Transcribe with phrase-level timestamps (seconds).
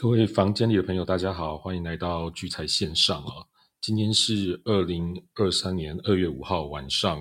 [0.00, 3.42] 各位房间里的朋友，大家好，欢迎来到聚财线上啊！
[3.80, 7.20] 今天是二零二三年二月五号晚上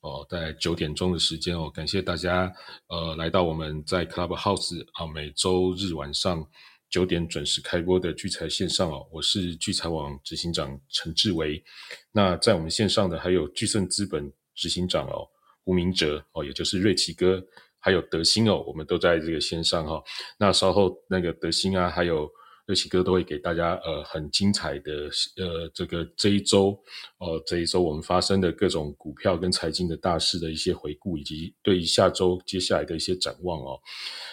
[0.00, 2.50] 哦，在九点钟的时间哦，感谢大家
[2.88, 6.42] 呃来到我们在 Clubhouse 啊每周日晚上
[6.88, 11.62] 九点准时开播的聚财线上哦，我是聚财网执行长陈志伟。
[12.10, 15.28] 那在我们线上的还有聚盛资本执行长哦
[15.64, 17.44] 吴明哲哦，也就是瑞奇哥。
[17.84, 20.02] 还有德兴哦，我们都在这个线上哈。
[20.38, 22.26] 那稍后那个德兴啊，还有
[22.64, 24.90] 热喜哥都会给大家呃很精彩的
[25.36, 26.70] 呃这个这一周
[27.18, 33.78] 哦这一周我们发生的各种股票跟财经的大事的一些回顾，以及对下周接下来的一些展望哦。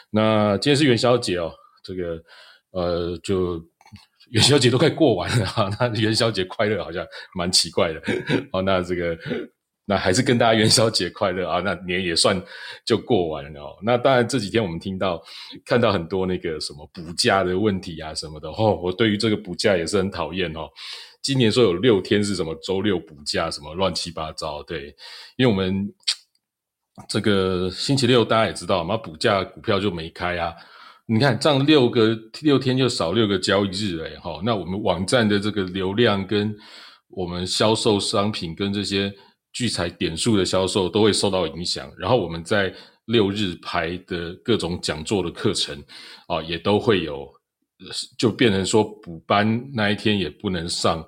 [0.10, 1.52] 那今天是元宵节哦，
[1.84, 2.24] 这个
[2.72, 3.62] 呃就
[4.32, 8.02] 元宵节都快过完了哈，那元宵节快乐好像蛮奇怪的
[8.54, 8.62] 哦。
[8.62, 9.18] 那这个。
[9.92, 11.60] 那还是跟大家元宵节快乐啊！
[11.60, 12.42] 那年也算
[12.86, 13.76] 就过完了哦。
[13.84, 15.22] 那当然这几天我们听到
[15.66, 20.70] 看到很多那个什么补假的问题啊什么的哦，我对于这个补假也是很讨厌哦。
[21.22, 24.96] 今年说有六天是什么周六补假什么乱七八糟，对，
[25.36, 25.94] 因为我们
[27.10, 30.54] 这个星期六大家也知道嘛，补假股票就没开啊。
[31.06, 36.56] 你看这样六个六天就少六个交易日哎哈，那我们网站的这个流量跟
[37.10, 39.14] 我们销售商品跟这些。
[39.54, 42.74] 聚财点数的销售都会受到影响，然后我们在
[43.06, 45.78] 六日排的各种讲座的课程
[46.28, 47.28] 啊，也都会有，
[48.18, 51.06] 就变成说补班那一天也不能上。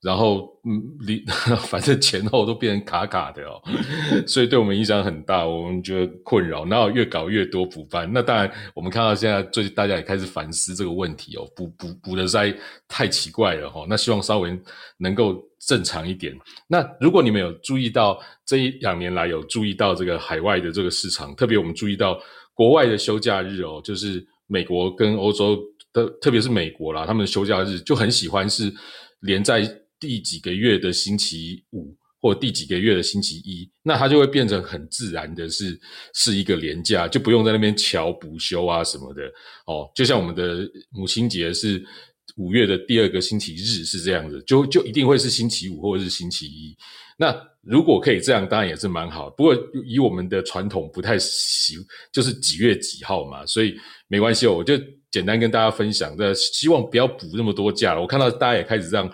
[0.00, 1.24] 然后，嗯，离
[1.68, 3.62] 反正前后都变成卡卡的哦，
[4.26, 6.64] 所以对我们影响很大，我们觉得困扰。
[6.64, 12.52] 然后越搞越多补班，那当然我们看到现在最近大家也开始反思这个问题哦，补补补的实在
[12.88, 13.86] 太奇怪了哈。
[13.88, 14.60] 那希望稍微
[14.98, 16.36] 能够正常一点。
[16.68, 22.20] 那如果你们有注意到这一两年来有注意到这个海外的这个市场，特别我们注意到
[22.54, 25.58] 国外的休假日哦，就是美国跟欧洲
[25.92, 28.72] 的，特别是美国啦，他们的休假日就很喜欢是
[29.20, 29.78] 连在。
[30.02, 35.78] 第几个月的星期五，或第几个月的星期一，那它就会变成很自然的，是
[36.12, 39.22] 是一个连假，就不用在那边调补休啊什么的
[39.64, 39.88] 哦。
[39.94, 41.80] 就像我们的母亲节是
[42.36, 46.76] 五月的第二个星期日，是这样子，就就一定会是星期五或者是星期一。
[47.16, 49.30] 那如果可以这样，当然也是蛮好。
[49.30, 51.76] 不过以我们的传统不太习，
[52.12, 53.74] 就是几月几号嘛，所以
[54.08, 54.74] 没关系，我就
[55.10, 56.16] 简单跟大家分享。
[56.16, 58.00] 这希望不要补那么多假了。
[58.00, 59.10] 我看到大家也开始这样。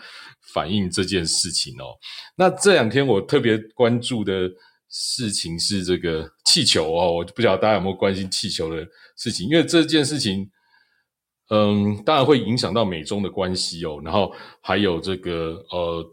[0.54, 1.92] 反映这件事情哦，
[2.34, 4.50] 那这两天我特别关注的
[4.88, 8.82] 事情是这个气球哦，我就不晓得大家有没有关心气球的
[9.14, 10.48] 事情，因为这件事情，
[11.50, 16.06] 嗯，当然会影响到美中的关系哦，然后还有这个呃，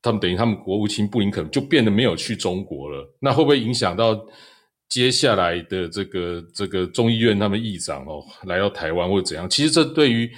[0.00, 4.18] 他们等于他们国务卿布林肯就变得没有去中国了，那会不会影响到
[4.88, 9.48] 接下来的这个这个众议院他们议长哦来到台湾或怎样？
[9.48, 10.30] 其实这对于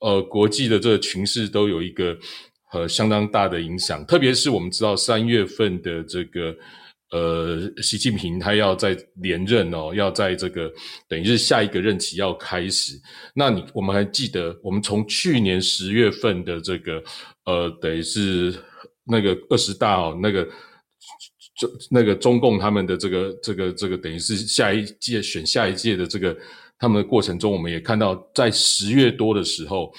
[0.00, 2.16] 呃国际的这个群势都有一个。
[2.72, 6.52] 呃，相当大的影响，特别是我们知道三月份的这个
[7.14, 10.68] 呃，习近平他要在连任哦，要在这个
[11.08, 13.00] 等于是下一个任期要开始。
[13.36, 17.00] 那你我们还记得，我们从去年十月份的这个
[17.44, 18.52] 呃，等于是
[19.04, 20.42] 那个二十大哦，那个
[21.56, 26.36] 中那个中共他们的这个这个这个等于是下一届选下一届的这个
[26.80, 29.94] 他们的过程中，我们也看到在十月多的时候。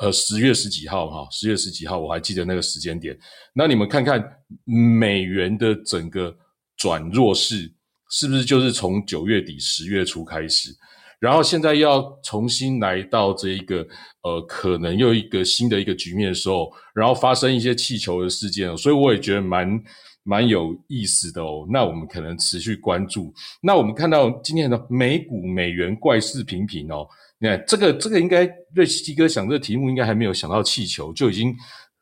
[0.00, 3.16] 呃，十月十几号哈，十月十几号我还记得那个时间点。
[3.52, 4.22] 那你们看看
[4.64, 6.34] 美元的整个
[6.78, 7.70] 转弱势，
[8.10, 10.70] 是不是就是从九月底十月初开始？
[11.18, 13.86] 然后现在要重新来到这一个
[14.22, 19.82] 呃，可能又一个新的一个局面的时候，然后发生一些气球的事件，所以我也觉得蛮
[20.22, 21.66] 蛮有意思的哦。
[21.70, 23.34] 那我们可能持续关注。
[23.60, 27.06] 那我们看到今天的美股美元怪事频频哦。
[27.40, 31.52] 你看这个，这个应该瑞奇哥想这个题目，应该还没有想到气球，就已经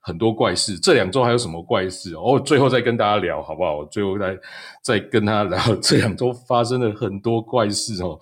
[0.00, 0.78] 很多怪事。
[0.78, 2.14] 这两周还有什么怪事？
[2.14, 3.84] 哦，最后再跟大家聊好不好？
[3.84, 4.38] 最后再
[4.82, 8.18] 再跟他聊这两周发生了很多怪事哦。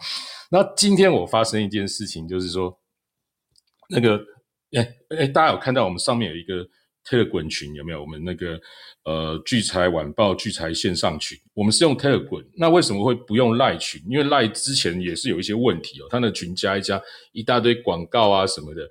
[0.50, 2.78] 那今天我发生一件事情，就是说
[3.89, 4.21] 那个，
[4.77, 6.68] 哎哎，大家有看到我们上面有一个。
[7.09, 8.01] 特滚群有没有？
[8.01, 8.59] 我们那个
[9.06, 12.44] 呃聚财晚报聚财线上群，我们是用 Telegram。
[12.56, 14.03] 那为什么会不用赖群？
[14.08, 17.00] 因为赖之前也是有一些问题哦，他的群加一加
[17.30, 18.82] 一大堆广告啊什么的，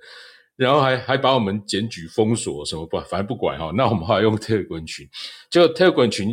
[0.56, 3.70] 然后还还把我们检举封锁什么不，反正不管哈。
[3.76, 5.06] 那我们后来用 Telegram 群，
[5.50, 6.30] 就 Telegram 群，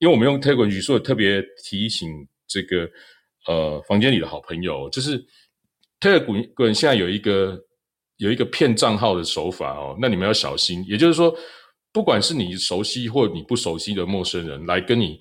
[0.00, 2.08] 因为我们用 Telegram 群，所以特别提醒
[2.48, 2.90] 这个
[3.46, 5.24] 呃房间里的好朋友，就是
[6.00, 7.64] Telegram 现在有一个。
[8.20, 10.84] 有一个骗账号的手法哦，那你们要小心。
[10.86, 11.34] 也就是说，
[11.92, 15.18] 不管是你熟悉或你不熟悉的陌生人来跟你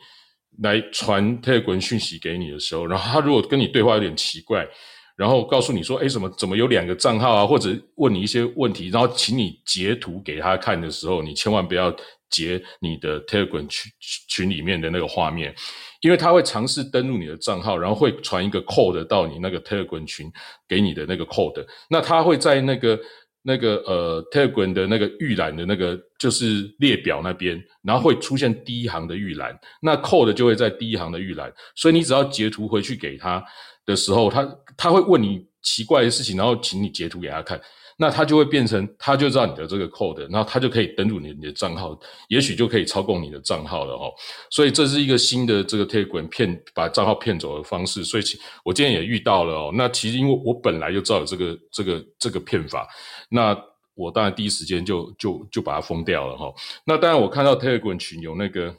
[0.62, 4.68] 来传 Telegram 讯息给你的时候，然后他如果跟你对话有点奇怪，
[5.16, 11.92] 然后告诉你说，哎，怎么怎么有两个账号啊，或者问你一些问题，然后请你截图给他看的时候，你千万不要
[12.30, 13.92] 截你的 Telegram 群
[14.28, 15.56] 群里面的那个画面，
[16.02, 20.32] 因为他会尝试登录你的账号，然后会传一个 code 到你那个 Telegram 群
[20.68, 23.00] 给你的那个 code，那他会在那个。
[23.42, 33.44] 那个呃，Telegram 的那个预览的那个就是列表那边，然后会出现第一行的预览，那 code 就会在第一行的预览，所以你只要截图回去给他
[33.86, 34.48] 的时候，他
[34.78, 37.60] 他会问你奇怪的事情，然后请你截图给他看。
[38.02, 42.00] 那他就会变成，他就知道你的这个 code，然后他就可以登录你的账号，
[42.30, 44.10] 也许就可以操控你的账号了哦。
[44.50, 48.06] 所以这是一个新的这个 Telegram 骗把账号骗走的方式。
[48.06, 48.24] 所以
[48.64, 49.72] 我今天也遇到了哦。
[49.74, 52.88] 那其实因为我本来就知道有这个这个这个骗法，
[53.30, 53.54] 那
[53.96, 56.54] 我当然第一时间就就就把它封掉了哈。
[56.86, 58.74] 那当然我看到 Telegram 群有那个。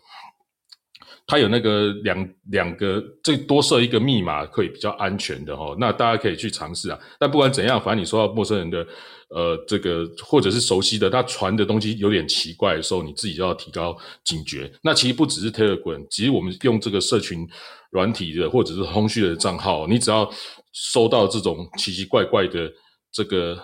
[1.30, 5.76] 它有那个两两个，最多设一个密码可以比较安全的哈。
[5.78, 6.98] 那大家可以去尝试啊。
[7.20, 8.84] 但不管怎样，反正你收到陌生人的
[9.28, 14.68] 呃这个或者是熟悉的，他传的东西有点奇怪的时候，你自己就要提高警觉。
[14.82, 17.48] 那其实不只是 Telegram，其实我们用这个社群
[17.92, 20.28] 软体的或者是通讯的账号，你只要
[20.72, 22.68] 收到这种奇奇怪怪的
[23.12, 23.56] 这个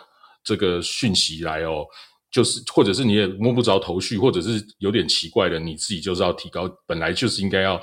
[0.45, 1.85] 这个讯息来哦。
[2.37, 7.81] 就是，或者是你也摸不着头绪，或者是有点奇怪的，你自己就是要提高，本来就是应该要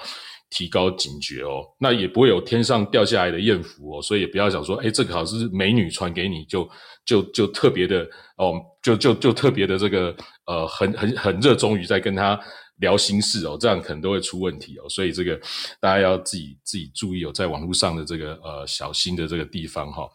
[0.51, 1.63] 提高警觉哦。
[1.79, 6.69] 那也不会有天上掉下来的艳福哦，所以也不要想说，哎，这个好像是美女传给你，就
[7.03, 8.07] 就就特别的
[8.37, 10.15] 哦，就就就特别的这个
[10.45, 12.39] 呃，很很很热衷于在跟他
[12.77, 14.87] 聊心事哦，这样可能都会出问题哦。
[14.87, 15.35] 所以这个
[15.81, 20.07] 大家要自己自己注意哦，在网络上的这个呃小心的这个地方哈。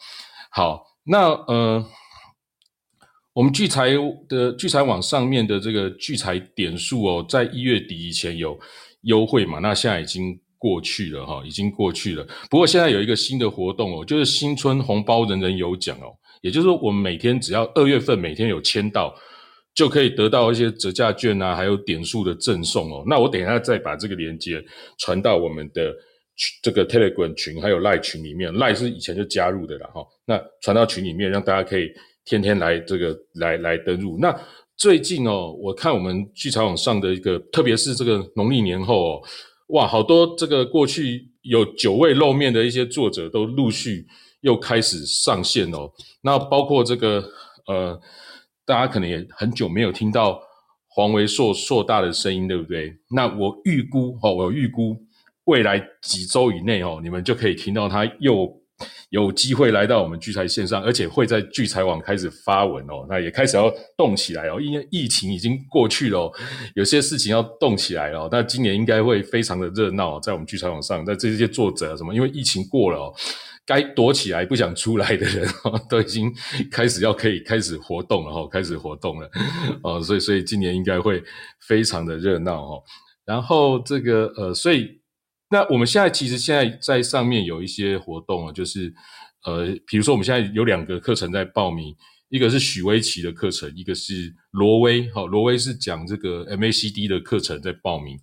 [0.52, 1.84] 好，那呃。
[3.38, 3.90] 我们聚财
[4.28, 8.58] 的聚财网上面的这个聚财点数哦，在一月底以前有
[9.02, 9.60] 优惠嘛？
[9.60, 12.26] 那现在已经过去了哈，已经过去了。
[12.50, 19.14] 不过现在有一个新的活动哦，就是新春红包人人有奖哦，也就是说我们每天只要二月份每天有签到，
[19.72, 23.04] 就可以得到一些折价券啊，还有点数的赠送哦。
[23.06, 24.60] 那我等一下再把这个链接
[24.98, 25.94] 传到我们的
[26.60, 30.04] 这个 Telegram 群还有赖群里面，赖是以前就加入的了哈。
[30.26, 31.88] 那传到群里面，让大家可以。
[32.28, 34.18] 天天来这个来来登入。
[34.18, 34.38] 那
[34.76, 39.22] 最近哦，我看我们剧场网上的一个，特别是这个农历年后哦，
[39.68, 44.06] 哇，好多这个过去有久未露面的一些作者都陆续
[44.42, 45.90] 又开始上线哦。
[46.20, 47.24] 那包括这个
[47.66, 47.98] 呃，
[48.66, 50.38] 大家可能也很久没有听到
[50.88, 52.94] 黄维硕硕大的声音，对不对？
[53.10, 54.94] 那我预估哦，我预估
[55.44, 58.57] 未来几周以内哦，你们就可以听到他又。
[59.10, 66.30] 有机会来到我们聚财线上，而且会在聚财网开始发文哦，那也开始要动起来哦，因为疫情已经过去了，
[66.74, 68.28] 有些事情要动起来了。
[68.30, 73.10] 那今年应该会非常的热闹，在我们聚财网上，在这些作者什么，因为疫情过了，
[73.64, 76.30] 该躲起来不想出来的人哦，都已经
[76.70, 79.30] 开始要可以开始活动了哈，开始活动了
[79.82, 81.22] 哦，所以所以今年应该会
[81.66, 82.82] 非常的热闹哦。
[83.24, 84.97] 然后这个呃，所以。
[85.50, 88.92] 那我们现在其实现在在上面有一些活动啊，就是
[89.44, 91.96] 呃，比如说我们现在有两个课程在报名，
[92.28, 98.18] 一个是许威奇的课程，一个是罗威，好，罗威是讲这个 MACD 的课程在报名，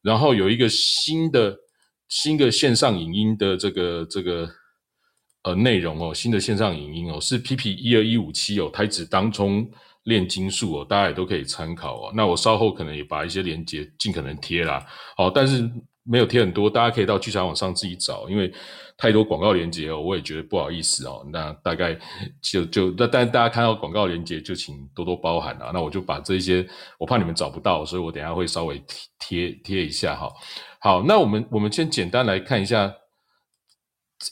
[0.00, 1.56] 然后有一个新的
[2.08, 4.48] 新的线上影音的这个这个
[5.42, 9.68] 呃内容哦，新的线上影音哦，是 PP 一二一五七哦，台子当中
[10.04, 12.12] 炼金术哦，大家也都可以参考哦。
[12.14, 15.68] 那我稍后可能也把一些链接尽可能贴啦，好，但是。
[16.10, 18.52] 没有贴很多，大家可以到剧场网上自己找，因为
[18.96, 21.24] 太多广告链接哦，我也觉得不好意思哦。
[21.32, 21.96] 那大概
[22.42, 25.70] 就就那，但大家看到广告链接就请多多包涵啊。
[25.72, 26.66] 那我就把这些，
[26.98, 28.82] 我怕你们找不到，所以我等下会稍微
[29.20, 30.28] 贴贴一下哈。
[30.80, 32.92] 好，那我们我们先简单来看一下。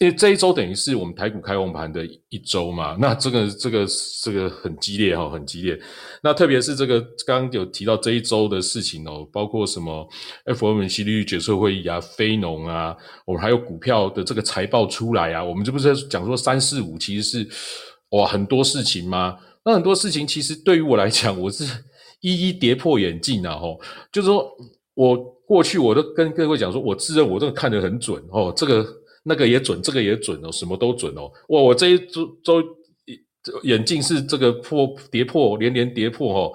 [0.00, 3.86] 因为这一周等于是我们台股开红盘的一周嘛，那这个这个
[4.22, 5.80] 这个很激烈哈，很激烈。
[6.22, 10.06] 那特别是这个刚刚有提到这一周的事情哦，包括什么
[10.44, 17.48] FOMC 利率决策会议啊、非农啊，我们还有股票的这个财报出来啊，我们这不是讲说三四五其实是
[18.10, 19.38] 哇很多事情吗？
[19.64, 21.64] 那很多事情其实对于我来讲，我是
[22.20, 23.56] 一一跌破眼镜啊！
[23.58, 23.80] 吼，
[24.12, 24.46] 就是说
[24.92, 25.16] 我
[25.46, 28.86] 过去我都跟各位讲说，我自认我这个看得很准哦，这个。
[29.28, 31.30] 那个也准，这个也准哦，什么都准哦。
[31.50, 32.64] 哇，我这一周周
[33.62, 36.52] 眼镜是这个破跌破，连连跌破哦。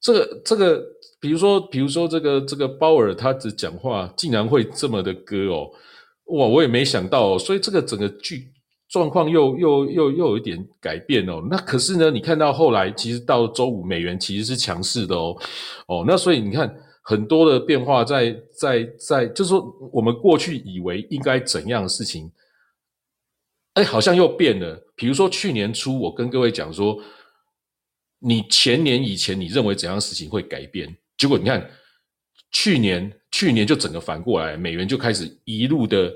[0.00, 0.84] 这个这个，
[1.20, 5.70] 比如说比如说这个这个鲍尔他只讲话竟然会这么的割哦。
[6.26, 7.38] 哇，我也没想到哦。
[7.38, 8.48] 所以这个整个剧
[8.90, 11.42] 状况又又又又有一点改变哦。
[11.50, 15.34] 那可是呢，你看到后来其实到周五美元其实是强势的哦。
[15.88, 16.74] 哦，那所以你看。
[17.06, 19.60] 很多的变化在在在，就是说，
[19.92, 22.32] 我们过去以为应该怎样的事情，
[23.74, 24.82] 哎，好像又变了。
[24.96, 26.98] 比如说去年初，我跟各位讲说，
[28.20, 30.96] 你前年以前你认为怎样的事情会改变？
[31.18, 31.70] 结果你看，
[32.50, 36.10] 去年去年就整个反过来，美元就开始一路的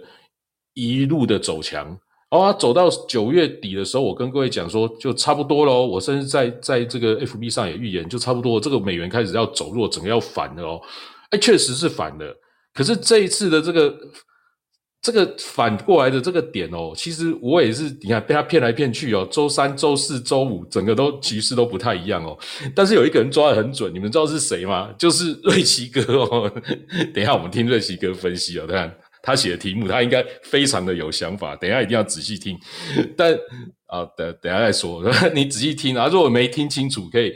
[0.72, 2.00] 一路的走强。
[2.30, 5.86] 哦，走到九月底的时候，我跟各位讲说，就差不多喽。
[5.86, 10.80] 我甚至在在这个 FB 上也预言，就差不多，这个美元开始要走弱，整个要反了哦。
[11.30, 12.36] 哎，确实是反的。
[12.74, 13.98] 可是这一次的这个
[15.00, 19.26] 这个反过来的这个点哦，其实我也是你看被他骗来骗去哦。
[19.30, 22.38] 周三、周四周五，整个都局势都不太一样哦。
[22.74, 24.90] 但是有一个人抓的很准，你们知道是谁吗？
[24.98, 26.52] 就是瑞奇哥哦。
[27.14, 28.94] 等一下我们听瑞奇哥分析哦，看。
[29.28, 31.54] 他写的题目，他应该非常的有想法。
[31.56, 32.58] 等下一定要仔细听，
[33.14, 33.34] 但
[33.86, 35.02] 啊，等等下再说。
[35.34, 37.34] 你仔细听啊，如果没听清楚，可以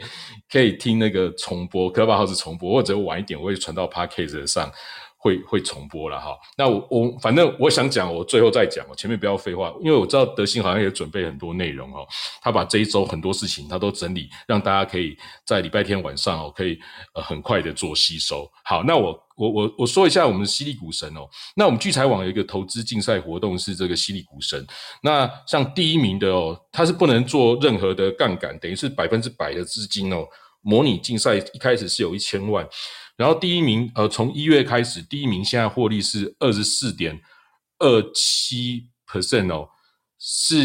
[0.51, 4.71] 可以听那个重播，可把号是重播，或者晚一点我会传到 p a c k a g e 上。
[5.23, 12.05] 会会重播了哈，那我我反正我想讲，我最后再讲，我前面不要废话，因为我知道德兴好像也准备很多内容哦，
[12.41, 15.15] 他把这一周很多事情他都整理，让大家可以
[15.45, 16.77] 在礼拜天晚上哦，可以
[17.13, 18.51] 呃很快的做吸收。
[18.65, 21.21] 好，那我我我我说一下我们的犀利股神哦，
[21.55, 24.67] 那我们聚财网有一个投资竞赛活动是这个犀利股神，
[25.01, 30.27] 那像第一名的哦，他是不能做任何的杠杆，等于是百分之百的资金哦，
[30.59, 32.67] 模拟竞赛一开始是有一千万。
[33.15, 37.19] 然后第一名，呃，从一月开始，第一名现在获利是二十四点
[37.77, 39.69] 二七 percent 哦，
[40.19, 40.55] 是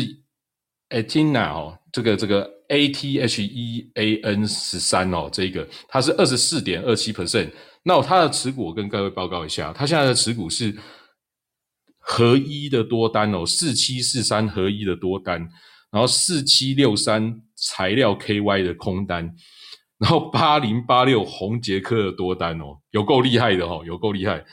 [0.88, 7.50] Athena 哦，这个这个 A T H E A N 十三哦，这个它是二十四点二七 percent。
[7.82, 10.74] 那它的持股我跟各位报告一下，它现在的持股是
[11.98, 15.40] 合一的多单哦，四七四三合一的多单，
[15.90, 19.34] 然后四七六三材料 K Y 的空单。
[19.98, 24.44] 然后八零八六红杰克的多单哦，有够厉害的哦，有够厉害。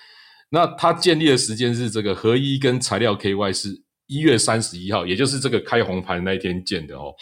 [0.49, 3.69] 那它建立的时间是这个合一跟材料 KY 是
[4.07, 7.13] 一月三十一号，也就是这个开红盘那一天建的哦。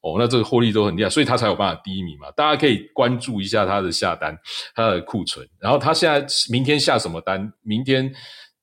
[0.00, 2.28] 哦，那这个获利都很厉害，所以它才有办法第一名嘛。
[2.32, 4.36] 大家可以关注一下它的下单，
[4.74, 5.48] 它的库存。
[5.60, 7.52] 然后它现在明天下什么单？
[7.62, 8.12] 明天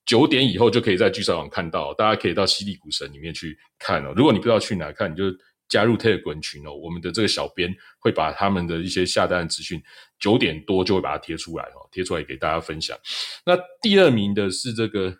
[0.06, 4.14] 九点以后就可以在聚财网看到，大家可以到犀利股神里面去看哦。
[4.14, 5.24] 如果你不知道去哪看，你就。
[5.70, 9.82] 加入 Telegram 群哦，我们的这个小编会把他们的一些下单的资讯，
[10.20, 12.98] 九点多就会把它贴出来哦，贴出来给大家分享。
[13.46, 15.16] 那第二名的是这个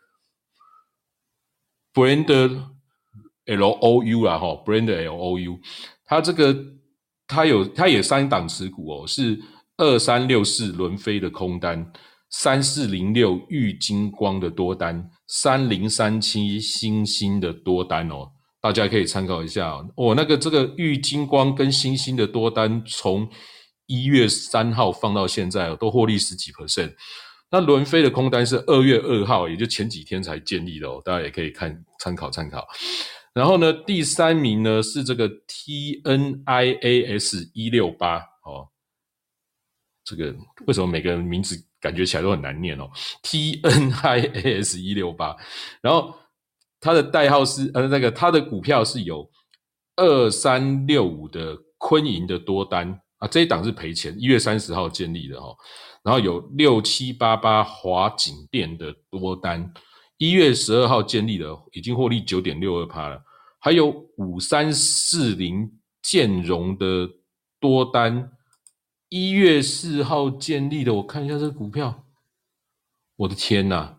[1.94, 2.66] Brand
[3.46, 5.60] L O U 啊，哈，Brand L O U，
[6.06, 6.56] 它这个
[7.28, 9.40] 它有它也三档持股哦，是
[9.78, 11.92] 二三六四轮飞的空单，
[12.30, 18.32] 三四零六玉金光的多单，三零三七星星的多单哦。
[18.62, 20.14] 大家可以参考一下哦。
[20.16, 23.30] 那个这个玉金光跟星星的多单，从
[23.86, 26.94] 一月三号放到现在哦，都获利十几 percent。
[27.52, 32.68] 那伦飞的空单是二月二号，也就前几天才建立的哦，大家也可以看参考参考。
[33.34, 38.68] 然后呢，第三名呢是这个 T N I A S 一六八哦，
[40.04, 40.36] 这个
[40.68, 42.90] 为什么每个人名字感觉起来都很难念哦
[43.24, 45.38] ？T N I A S 一六八，
[45.82, 46.14] 然后。
[46.80, 49.30] 它的代号是呃，那个它的股票是有
[49.96, 55.56] 二三六五的昆银的多单啊，这一档是赔钱，一月三十号建立的哈。
[56.04, 59.74] 然后有六七八八华景店的多单，
[60.18, 63.22] 一月十二号建立的，已经获利九点六二趴了。
[63.60, 65.70] 还有五三四零
[66.02, 67.10] 建融的
[67.60, 68.32] 多单，
[69.10, 72.06] 一月四号建立的，我看一下这个股票，
[73.18, 73.99] 我的天呐！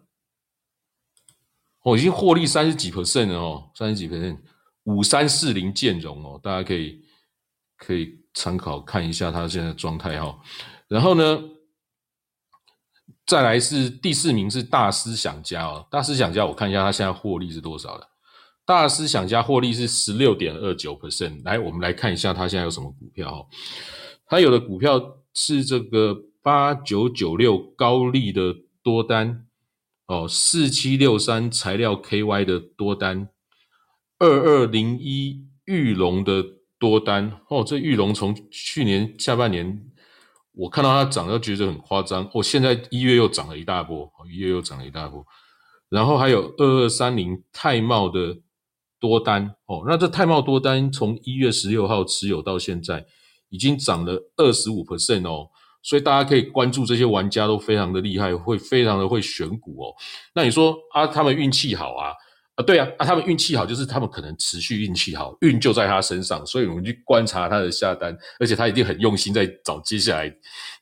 [1.82, 4.38] 哦，已经获利三十几 percent 了哦，三十几 percent，
[4.84, 7.00] 五三四零建融哦，大家可以
[7.78, 10.38] 可以参考看一下它现在的状态哈。
[10.88, 11.40] 然后呢，
[13.24, 18.06] 再来是第四名是大思想家哦，大思想家我看一下它现在获利是多少的？
[18.66, 21.42] 大思想家获利是十六点二九 percent。
[21.44, 23.46] 来，我们来看一下它现在有什么股票哦。
[24.26, 25.00] 它有的股票
[25.32, 29.46] 是这个八九九六高利的多单。
[30.10, 33.28] 哦，四七六三材料 KY 的多单，
[34.18, 36.44] 二二零一玉龙的
[36.80, 37.40] 多单。
[37.48, 39.88] 哦，这玉龙从去年下半年
[40.50, 42.28] 我看到它涨，都觉得很夸张。
[42.34, 45.24] 哦，现在一月又涨了一大波，一月又涨了一大波。
[45.88, 48.36] 然后还有二二三零泰茂的
[48.98, 49.54] 多单。
[49.66, 53.06] 哦，那这泰茂多单从一月十六号持有到现在，
[53.48, 55.50] 已经涨了二十五 percent 哦。
[55.82, 59.94] 所以大家可以关注这些玩家都非常的厉害，会非常的会选股哦。
[60.34, 62.12] 那你说啊，他们运气好啊？
[62.60, 70.32] 啊，对啊，啊，他们运气好，就是他们可能持续运气好，运就在他身上，所以我们去观察他的下单，而且他一定很用心在找接下来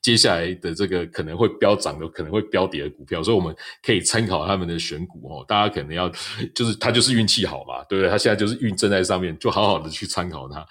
[0.02, 5.44] 接下来的这个可能会飙涨的、可能会飙跌的股票，所以我们可以参考他们的选股哦。
[5.47, 6.11] 大家可能要
[6.54, 8.11] 就是他就是运气好嘛，对不对？
[8.11, 10.66] 他现在就是运正在上面，就好好的去参考他。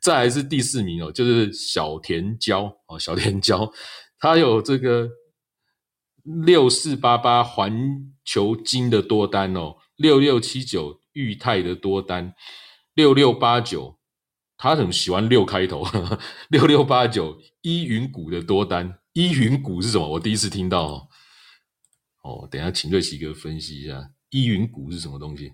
[0.00, 3.70] 再来是第四名哦，就是小田椒哦，小田椒，
[4.18, 5.08] 他有这个
[6.44, 7.72] 六四八八环
[8.24, 9.76] 球金的多单哦。
[10.00, 12.34] 六六七九裕泰的多单，
[12.94, 13.98] 六六八九，
[14.56, 15.86] 他怎么喜欢六开头？
[16.48, 20.08] 六六八九依云股的多单，依云股是什么？
[20.08, 21.08] 我第一次听到哦。
[22.22, 25.52] 哦，等下请瑞奇哥分析一下依云股是什么东西。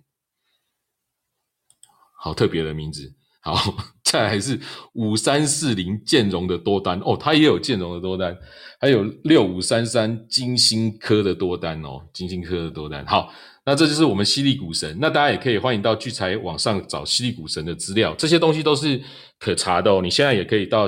[2.17, 3.17] 好特别的名字。
[3.41, 3.75] 好，
[4.05, 4.61] 再来是
[4.93, 8.39] 五三四零建融的多单哦，它也有建融的多单，
[8.81, 13.05] 还有六五三三金星科的多单哦，金星科的多单。
[13.07, 13.33] 好。
[13.67, 18.99] 那这就是我们犀利股神，那大家也可以欢迎到聚财网上找犀利股神的资料，这些东西都是
[19.39, 20.01] 可查的哦。
[20.01, 20.87] 你现在也可以到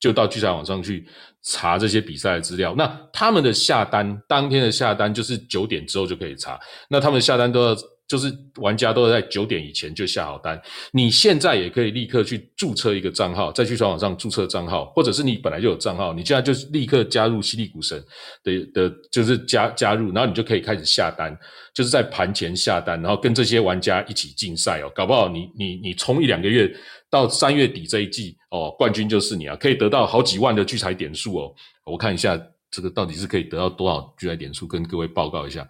[0.00, 1.06] 就到聚财网上去
[1.42, 2.74] 查这些比赛的资料。
[2.76, 7.76] 那他们的下单当天的下单就是九点之后就可以查，那他们下单都要。
[8.06, 10.60] 就是玩家都在九点以前就下好单，
[10.92, 17.98] 你现在也可以立刻去注册一个账号，在去传网上注册账号，或者是你本来就有账号，你现在就是立刻加入犀利股神
[18.42, 21.34] 的的，就是加加入，然后你就可以开始下单，
[21.72, 26.70] 就是在盘前下单，然后跟这些玩家一起竞赛哦，搞不好你你你冲一两个月
[27.08, 31.54] 到三月底这一季哦，冠军就是你啊，可以得到好几万的聚财点数哦，
[31.86, 32.38] 我看一下
[32.70, 35.66] 这个到底是可以得到多少聚财点数，跟各位报告一下。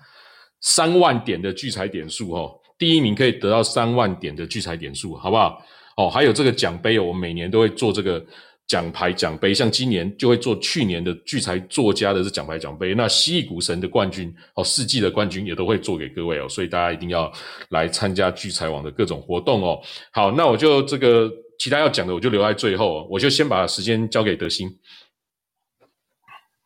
[0.64, 5.62] 三万点的聚财点数哦，第一名可以得到三万点的聚财点数，好不好？
[5.98, 8.24] 哦，还有这个奖杯哦，我每年都会做这个
[8.66, 12.94] 奖牌奖杯，像今年就会做去年的聚财作家的这奖牌奖杯。
[12.94, 17.30] 那蜥蜴股神的冠军哦，世纪的冠军也都会做给各位哦，所以大家一定要
[17.68, 19.78] 来参加聚财网的各种活动哦。
[20.12, 24.66] 好，那我就这个其他要讲的我就留在最后，我就先把时间交给德兴。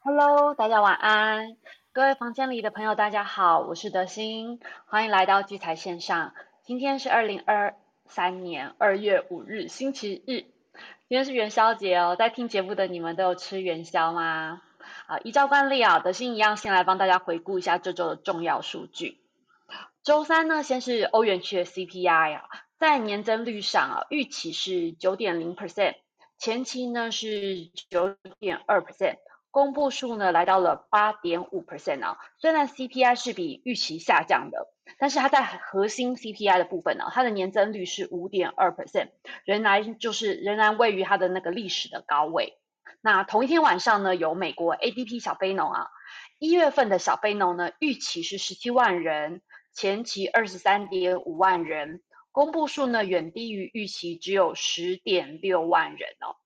[0.05, 1.57] Hello，大家晚安。
[1.93, 6.35] 各位房间里的朋友，大家好，我是德心，欢迎来到聚财线上。
[6.63, 10.43] 今天是二零二三年二月五日，星期日，
[11.09, 12.15] 今天是元宵节哦。
[12.17, 14.63] 在听节目的你们都有吃元宵吗？
[15.07, 19.19] 啊，依照惯例啊，德心一样先来帮大家回顾一下这周的重要数据。
[20.05, 22.45] 周三呢，先是欧元区的 CPI 啊，
[22.79, 25.97] 在年增率上啊，预期是九点零 percent，
[26.37, 29.17] 前期呢是九点二 percent。
[29.51, 39.09] 公布数呢来到了八点五 percent 啊，虽然 CPI 是比预期下降的，但是它在核心 CPI 的部分呢，它的年增率是五点二 percent，
[39.45, 42.59] 仍然就是仍然位于它的那个历史的高位。
[43.01, 45.89] 那同一天晚上呢，有美国 ADP 小非农啊，
[46.39, 49.41] 一月份的小非农呢预期是十七万人，
[49.73, 56.37] 前期二十三点五万人，公布数呢远低于预期，只有十点六万人哦。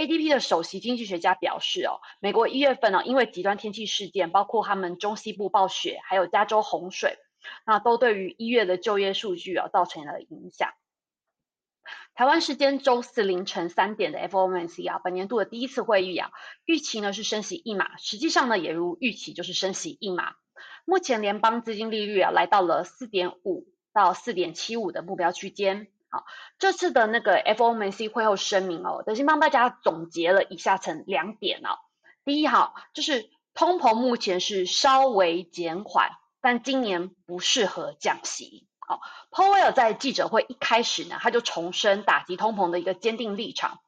[0.00, 7.18] ADP 的首席经济学家表示，哦，美国一月份呢，因为极端天气事件，包括他们中西部暴雪，还有加州洪水，
[7.66, 10.70] 那都对于一月的就业数据啊造成了影响。
[12.14, 16.30] 台湾时间周四凌晨三点的 FOMC 啊，本年度的第一次会议啊，
[16.64, 20.32] 预期呢是升息一码，实际上呢也如预期，就是升息一码。
[20.86, 25.88] 目前联邦资金利率啊来到了四点五到四点七五的目标区间。
[26.12, 26.24] 好，
[26.58, 31.78] 这次的那个 FOMC 会后声明哦，德先帮大家总结了以下成两点哦。
[32.24, 38.66] 第一，哈，就是通膨目前是稍微减缓，但今年不适合降息。
[38.80, 43.78] 好，Powell 在记者会一开始呢，他就重申打击通膨的一个坚定立场。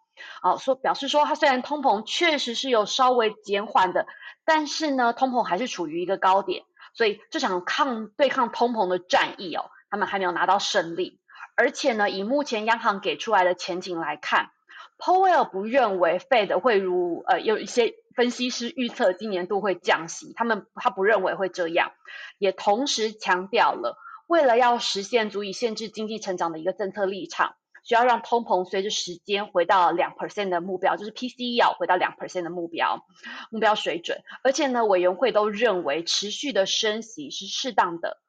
[0.42, 4.06] 哦，说表示说，他虽然通膨确实是有稍微减缓的，
[4.44, 6.62] 但是呢，通膨还是处于一个高点，
[6.94, 11.18] 所以这场抗对抗通膨的战役哦，他们还没有拿到胜利。
[11.56, 14.50] 而且呢，以目前央行给出来的前景来看
[14.98, 21.92] ，Powell 不认为 Fed 会如呃有一些分析师预测今年度会降息，他们他不认为会这样，
[22.38, 33.04] 也同时强调了，为了要实现足以限制经济成长的一个政策立场，需要让通膨随着时间回到两 percent 的目标，就是 PCE 要回到两 percent 的目标
[33.50, 34.22] 目标水准。
[34.42, 38.22] 而且呢，委员会都认为持续的升息是适当的。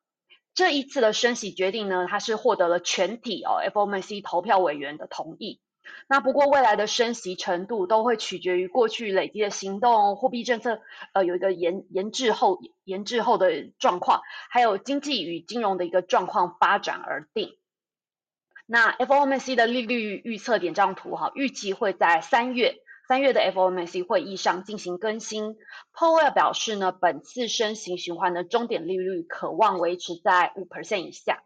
[0.56, 5.60] 这一次的升息决定呢，它是获得了全体哦 FOMC 投票委员的同意。
[6.08, 10.80] 那不过未来的升息程度都会取决于过去累积的行动、货币政策
[11.13, 17.58] 呃有一个延延滞后延滞后的状况，还有经济与金融的一个状况发展而定。
[18.66, 22.83] 那 FOMC 的利率预测点张图哈，预计会在三月。
[23.08, 25.58] 三月的 FOMC 会议上进行更新
[25.94, 31.44] ，Powell 表示呢，本次升息循环的终点利率可望维持在五 percent 以下。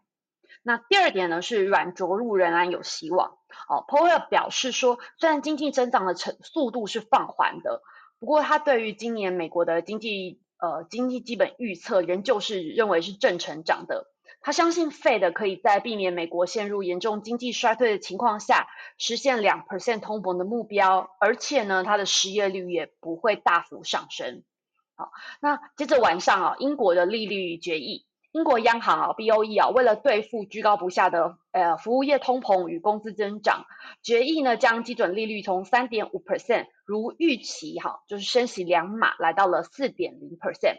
[0.62, 3.38] 那第二点呢是软着陆仍然有希望。
[3.68, 7.82] 哦，Powell 表示说，虽然经济增长的程速度是放缓的，
[8.20, 14.06] 不过他对于今年美国的经济呃经济基本预测仍旧是认为是正成长的。
[14.48, 24.42] 他相信 Fed 可以在避免美国陷入严重经济衰退的情况下，实现两 percent 通膨的目标，而且呢，它的失业率也不会大幅上升。
[24.96, 25.10] 好，
[25.42, 33.66] 那接着晚上啊，英国的利率决议，英国央行啊 BOE 啊，为了对付居高不下的呃服务业通膨与工资增长，
[34.02, 40.78] 决议呢将基准利率从三点五 percent 如预期哈，就是升息两码，来到了四点零 percent。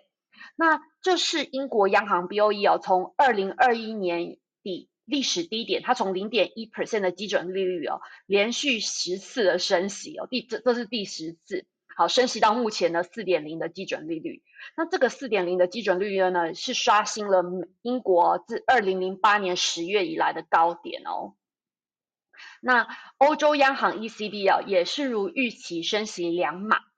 [0.56, 14.44] 那这是英国央行 BOE 哦，从二零二一年底历史低点，它从零点一 percent 的基准利率哦，连续十次的升息哦，第这这是第十次，好升息到目前的四点零的基准利率。
[14.76, 17.44] 那这个四点零的基准利率呢，是刷新了
[17.82, 21.36] 英国自二零零八年十月以来的高点哦。
[22.62, 26.89] 那欧洲央行 ECB 啊，也是如预期升息两码。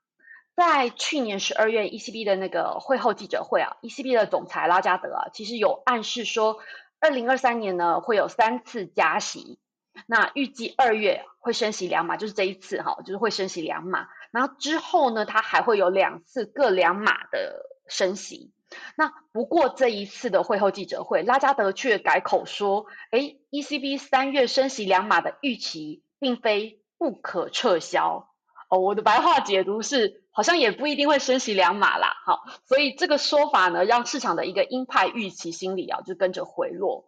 [0.56, 6.60] 在去年十二月 ECB 的那个会后记者会啊，ECB 的总裁拉加德啊，其实有暗示说，
[7.00, 9.60] 二零二三年呢会有三次加息，
[10.08, 18.52] 那预计二月会升息两码，就是这一次哈，就是会升息两码，然后之后呢，它还会有两次各两码的升息。
[18.96, 28.30] 那不过这一次的会后记者会，拉加德却改口说，哎，ECB 三月升息两码的预期并非不可撤销。
[28.70, 32.14] 哦，我的白话解读是，好像也不一定会升息两码啦。
[32.26, 37.06] 好，所以这个说法呢，让市场的一个鹰派预期心理啊，就跟着回落。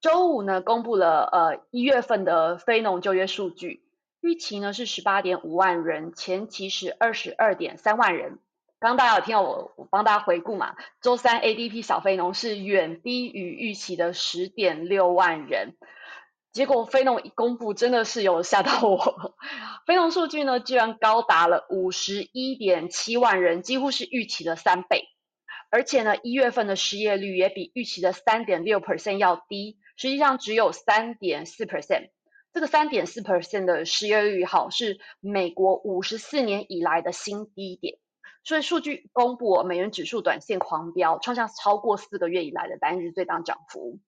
[0.00, 3.82] 周五呢，公布了呃一月份的非农就业数据，
[4.20, 8.38] 预期呢是十八点五万人，前期是二十二点三万人。
[8.80, 10.76] 刚刚大家有听到我我帮大家回顾嘛？
[11.02, 15.74] 周三 ADP 小非农是远低于预期的十点六万人。
[16.52, 19.36] 结果非农一公布，真的是有吓到我。
[19.86, 25.04] 非农数据呢，居然高达了五十一点七万人，几乎是预期的三倍。
[25.70, 32.08] 而且呢，一月份的失业率也比预期的三点六 percent 要低，实际上只有三点四 percent。
[32.52, 37.98] 这个三点四 percent 的失业率，好是美国五十四年以来的新低点。
[38.42, 44.00] 所以数据公布，美元指数短线狂飙，创下超过四个月以来的单日最大涨幅。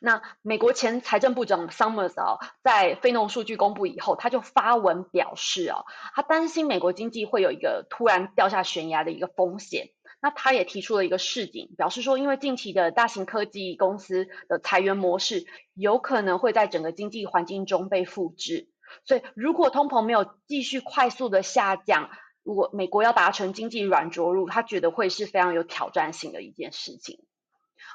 [0.00, 9.90] 那美国前财政部长 Summers 啊，在非农数据公布以后，他就发文表示啊，他担心美国经济会有一个突然掉下悬崖的一个风险。
[10.24, 18.68] 那他也提出了一个示警，表示说，因为近期的大型科技公司的裁员模式，有可能会在整个经济环境中被复制。
[19.04, 22.08] 所以，如果通膨没有继续快速的下降，
[22.44, 27.18] 如果美国要达成经济软着陆，他觉得会是非常有挑战性的一件事情。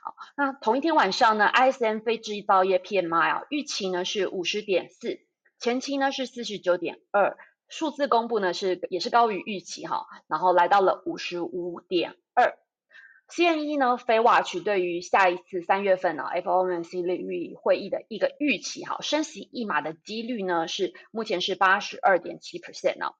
[0.03, 5.19] 好那同一天晚上呢，ISM 非制造业 PMI 啊，预期呢是五十点四，
[5.59, 12.57] 前期呢是四十九点二，数字公布呢是也是高于预期哈，然后来到了五十五点二。
[13.29, 23.11] CME 呢，非 Watch 对于下一次三月份呢 FOMC 利率会议的一个预期哈，升息一码的几率呢是目前是八十二点七 percent 呢。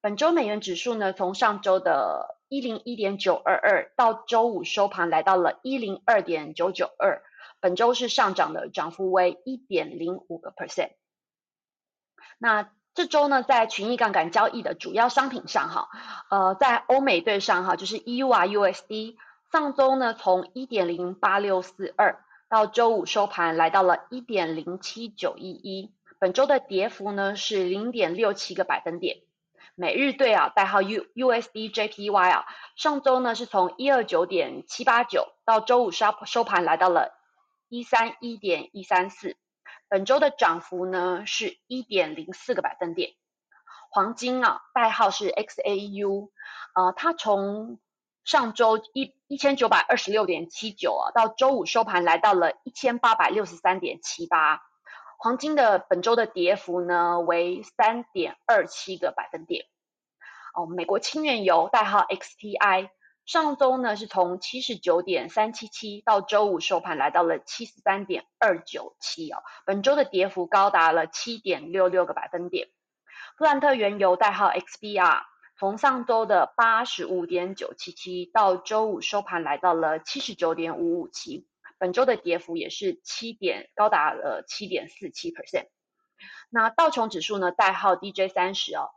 [0.00, 7.22] 本周美元指数呢，从上周的一零一点九二二到周五收盘来到了一零二点九九二，
[7.60, 10.92] 本周是上涨的，涨幅为一点零五个 percent。
[12.38, 15.88] 那这周呢，在群益杠杆交易的主要商品上，哈，
[16.30, 19.16] 呃，在欧美对上哈，就是 EURUSD，
[19.52, 29.18] 上周呢从一点零八六四二到周五收盘来到了一点零七九一一，本周的跌幅呢是零点六七个百分点。
[29.80, 37.16] 每日对啊，代号 U USD JPY 啊，上周呢是从一二九点七八九到周五收收盘来到了
[37.68, 39.36] 一三一点一三四，
[39.88, 43.12] 本周的涨幅呢是一点零四个百分点。
[43.88, 46.30] 黄金啊，代号是 XAU，
[46.74, 47.78] 呃，它从
[48.24, 54.60] 上周一一千九百二十六点七九啊，到周五收盘来到了一千八百六十三点七八。
[55.20, 59.64] 黄金的本周的跌幅呢为三点二七个百分点。
[60.54, 62.88] 哦，美国轻原油代号 XTI，
[63.26, 72.68] 上周呢是从七十九点三七七到周五收盘来到了七十三点二九七哦，本周的跌幅高达了七点六六个百分点。
[73.36, 75.22] 布兰特原油代号 XBR，
[75.58, 81.47] 从上周的八十五点九七七到周五收盘来到了七十九点五五七。
[81.78, 85.68] 本周的跌幅也是七点，高达了七点四七 percent。
[86.50, 87.52] 那道琼指数呢？
[87.52, 88.90] 代号 DJ 三十哦，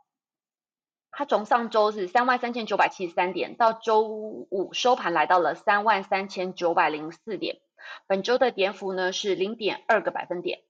[1.10, 7.60] 它从上周是三万三千九百七十三点，到周五收盘来到了三万三千九百零四点，
[8.06, 10.60] 本周的跌幅呢是零点二个百分点。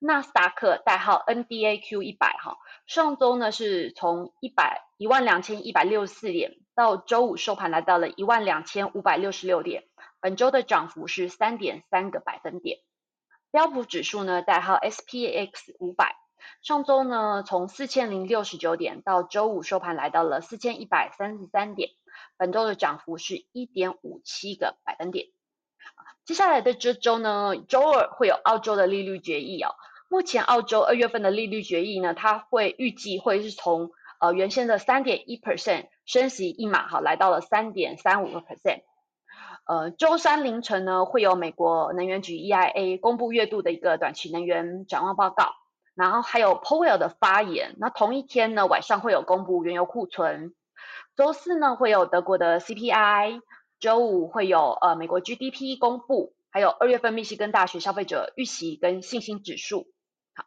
[0.00, 9.82] 纳斯达克代号 NDAQ 一百哈，上周呢是从一百一万两千一百六十四点，到周五收盘来到了一万两千五百六十六点，
[10.20, 12.78] 本周的涨幅是三点三个百分点。
[13.50, 16.16] 标普指数呢代号 SPX 五百，
[16.62, 21.90] 上周呢从四千零六十九点，到周五收盘来到了四千一百三十三点，
[22.36, 25.28] 本周的涨幅是一点五七个百分点。
[26.24, 29.74] 接下来的这周呢，周二会有澳洲的利率决议哦。
[30.10, 38.82] 目前澳洲二月份的利率决议呢，它会预计会是从呃原先的三点一 percent 升息一码哈，来到了三点三五个 percent。
[39.68, 45.52] 呃，周三凌晨呢，会有美国能源局 EIA 公布月度的一个短期能源展望报告，
[45.94, 47.76] 然后还有 Powell 的发言。
[47.78, 50.54] 那同一天呢，晚上会有公布原油库存。
[51.16, 53.42] 周四呢，会有德国的 CPI。
[53.78, 59.86] 周五会有呃美国 GDP 公布，还有二月份密西根大学消费者预期跟信心指数。
[60.34, 60.46] 好，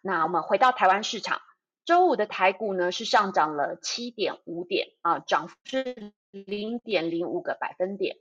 [0.00, 1.40] 那我们回到台湾市场，
[1.84, 8.16] 周五的台股呢是上涨了七点五点啊，涨幅是零点零五个百分点，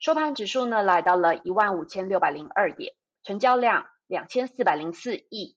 [0.00, 5.56] 收盘指数呢来到了一万五千六百零二点，成交量两千四百零四亿。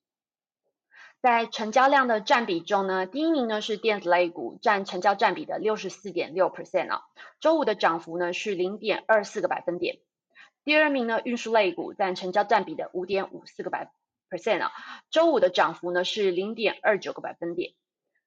[1.22, 7.04] 在成交量的占比中呢，第一名呢是电子类股，占成交占比的六十四点六 percent 啊，
[7.40, 10.00] 周五的涨幅呢是零点二四个百分点。
[10.64, 13.92] 第二名呢运输类股占成交占比的五点五四个百
[14.28, 14.72] percent 啊，
[15.12, 17.74] 周五的涨幅呢是零点二九个百分点。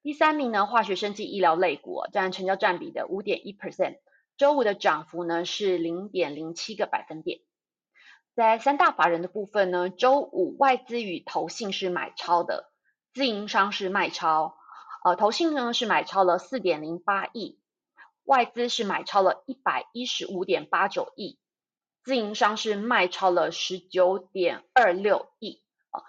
[0.04, 3.96] 第三名呢化学生技医疗类股占成交占比的五点一 percent，
[4.36, 7.40] 周五的涨幅呢是零点零七个百分点。
[8.34, 12.70] 在三大法人的部分呢，周五外资与投信是买超的。
[13.12, 14.56] 自营商是卖超，
[15.04, 17.60] 呃，投信呢是买超了四点零八亿，
[18.24, 21.38] 外资是买超了一百一十五点八九亿，
[22.02, 25.62] 自营商是卖超了十九点二六亿。
[25.90, 26.02] 啊，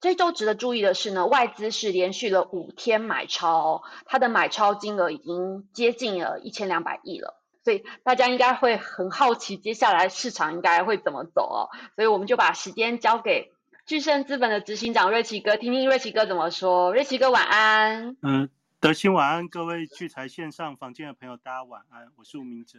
[0.00, 7.35] 这周值得注意的是呢，外资是连续了五天买超，它的买超金额已经接近了一千两百亿了，
[7.66, 13.52] 所以大家应该会很好奇，接下来市场应该会怎么走哦，所以我们就把时间交给。
[13.86, 16.92] 巨盛资本的执行长瑞奇哥，听听瑞奇哥怎么说。
[16.92, 18.16] 瑞奇哥晚安。
[18.22, 18.48] 嗯，
[18.78, 22.06] 德兴晚安，各位聚财线上房间的朋友，大家晚安。
[22.14, 22.78] 我是吴明哲。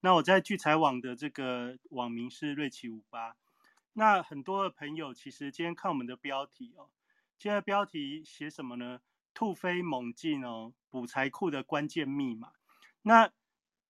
[0.00, 3.34] 那我在聚财网的这个网名是瑞奇五八。
[3.94, 6.86] 那很多的朋友其实今天看我们的标题哦，
[7.36, 9.00] 今天标题写什么呢？
[9.34, 12.50] 突飞猛进哦，补财库的关键密码。
[13.02, 13.28] 那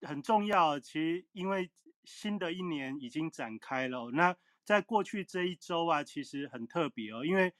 [0.03, 1.71] 很重要，其实因为
[2.05, 4.37] 新的一年已经展开了，那。
[4.63, 7.53] 在过去这一周啊，其实很特别哦，因为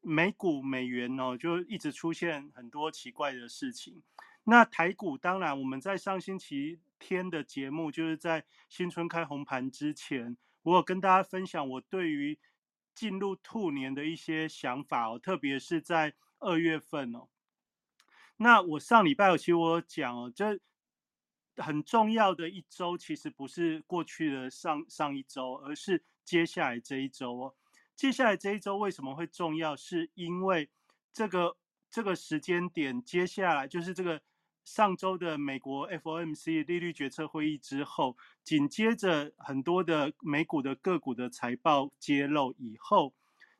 [0.00, 4.02] 美股美元哦就一直出现很多奇怪的事情。
[4.42, 12.36] 那台股当然，我们在上星期天的节目，就是在新春开红盘之前，我有跟大家分享我对于
[12.92, 17.28] 进入兔年的一些想法哦，特别是在二月份哦。
[18.38, 20.58] 那我上礼拜其实我有讲哦，这
[21.58, 26.04] 很重要的一周，其实不是过去的上上一周，而是。
[26.28, 27.54] 接下来这一周哦，
[27.96, 29.74] 接下来这一周为什么会重要？
[29.74, 30.68] 是因为
[31.10, 31.56] 这个
[31.90, 34.20] 这个时间点，接下来就是这个
[34.62, 43.14] 上周的美国 FOMC 利率决策会议之后，紧接着很多的美股的个股的财报揭露以后，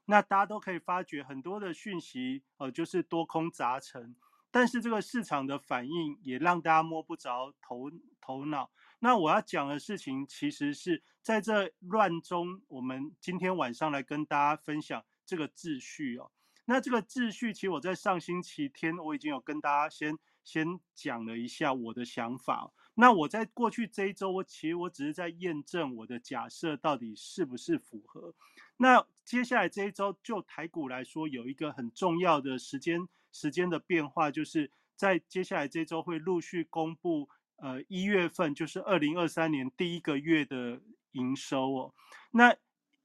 [0.05, 4.15] 那大家都可以发觉很多的讯息，呃，就是多空杂陈，
[4.51, 8.71] 但是这个市场的反应也让大家摸不着头头脑。
[9.01, 16.31] 那我要讲的事情，其实是在这乱中，我们今天晚上来跟大家分享这个秩序哦。
[16.65, 22.73] 那这个秩序，其实我在上星期天我已经有跟大家先先讲了一下我的想法。
[22.95, 28.35] 那我在过去这一周，我其实我只是在验证我的假设到底是不是符合。
[28.79, 37.29] 那接下来这一周，就台股来说，有一个很重要的时间时间的变化，就是在接下来这周会陆续公布。
[37.61, 41.95] 呃，一月份就是二零二三年第一个月的营收哦。
[42.31, 42.55] 那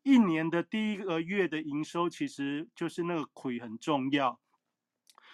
[0.03, 4.39] 一年的第一个月的营收，其实就是那个亏很重要。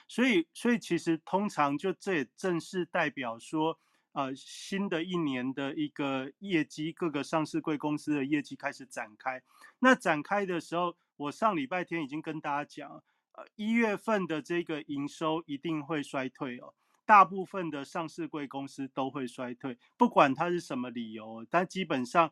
[0.08, 3.78] 所以，所以其实通常就这也正是代表说，
[4.14, 9.42] 呃，新的一年的一个业绩，各个上市贵公司的业绩开始展开。
[9.80, 16.74] 那展开的时候，我上礼拜天已经跟大家讲，呃，一月份的这个营收一定会衰退哦。
[17.06, 21.46] 大部分的上市贵公司都会衰退，不管它是什么理由。
[21.50, 22.32] 但基本上，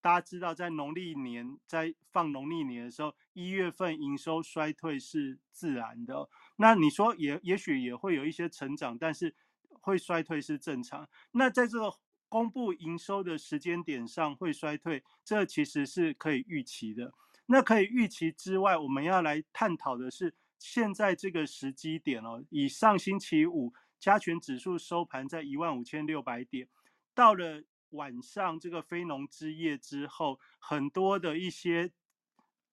[0.00, 6.28] 大家知道，在农历年在放农历年的时候，一月份营收衰退是自然的。
[6.56, 9.34] 那你说也也许也会有一些成长，但是
[9.80, 11.08] 会衰退是正常。
[11.32, 11.92] 那在这个
[12.28, 17.12] 公布营收的时间点上会衰退，这其实是可以预期的。
[17.46, 22.44] 那可以预期之外，我们要来探讨的是现在这个时机点哦。
[22.50, 26.68] 以上星期五加权指数收盘在一万五千六百点，
[27.14, 31.90] 到了晚上这个非农之夜之后，很多的一些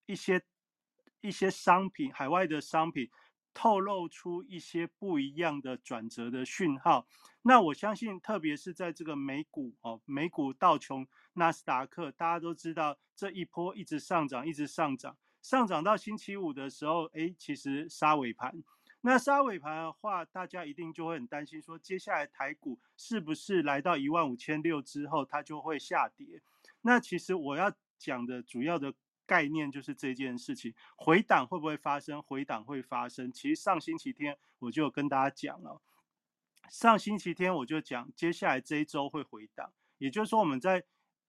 [0.06, 0.44] 一些
[1.22, 3.10] 一些商品，海外的商品。
[3.56, 7.08] 透露出一些不一样的转折的讯号，
[7.42, 18.62] 那我相信，特别是在这个美股哦，美股道琼、纳斯达克，大家都知道这一波一直上涨，一直上涨，上涨到星期五的时候，哎，其实杀尾盘。
[19.00, 26.42] 那杀尾盘的话，大家一定就会很担心，说接下来台股是不是来到一万五千六之后，它就会下跌？
[26.82, 28.94] 那其实我要讲的主要的。
[29.26, 32.22] 概念就是这件事情，回档会不会发生？
[32.22, 33.32] 回档会发生。
[33.32, 35.82] 其实上星期天我就有跟大家讲了，
[36.70, 39.72] 上星期天我就讲，接下来这一周会回档。
[39.98, 40.84] 也就是说，我们在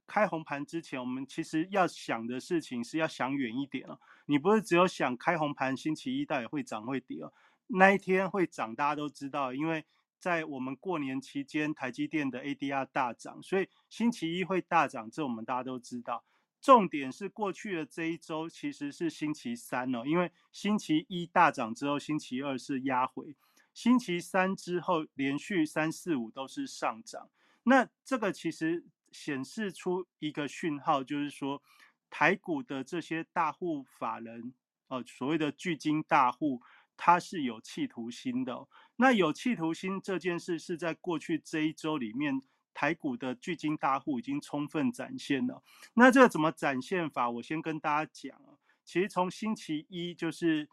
[0.07, 4.01] 开红盘之前，我们其实要想的事情是要想远一点了。
[4.27, 7.33] 你不是只有想开红盘，星期一到底会涨会跌哦？
[7.69, 9.85] 那一天会涨，大家都知道，因为
[10.19, 16.25] 在我们过年期间，台积电的 ADR 大涨，所以星期一会大涨，这我们大家都知道。
[16.61, 23.37] 重点是过去的这一周其实是星期三哦，因为星期一大涨之后，星期二是压回，
[23.73, 27.29] 星期三之后连续三四五都是上涨。
[27.63, 31.63] 那这个其实显示出一个讯号，就是说
[32.11, 34.53] 台股的这些大户法人
[34.89, 36.61] 哦，所谓的巨金大户，
[36.97, 38.67] 他是有企图心的。
[38.97, 42.43] 那有企图心这件事是在过去这一周里面。
[42.77, 45.63] 台股的巨金大户已经充分展现了，
[45.95, 47.31] 那这个怎么展现法？
[47.31, 48.53] 我先跟大家讲啊，
[48.85, 50.69] 其实从星期一就是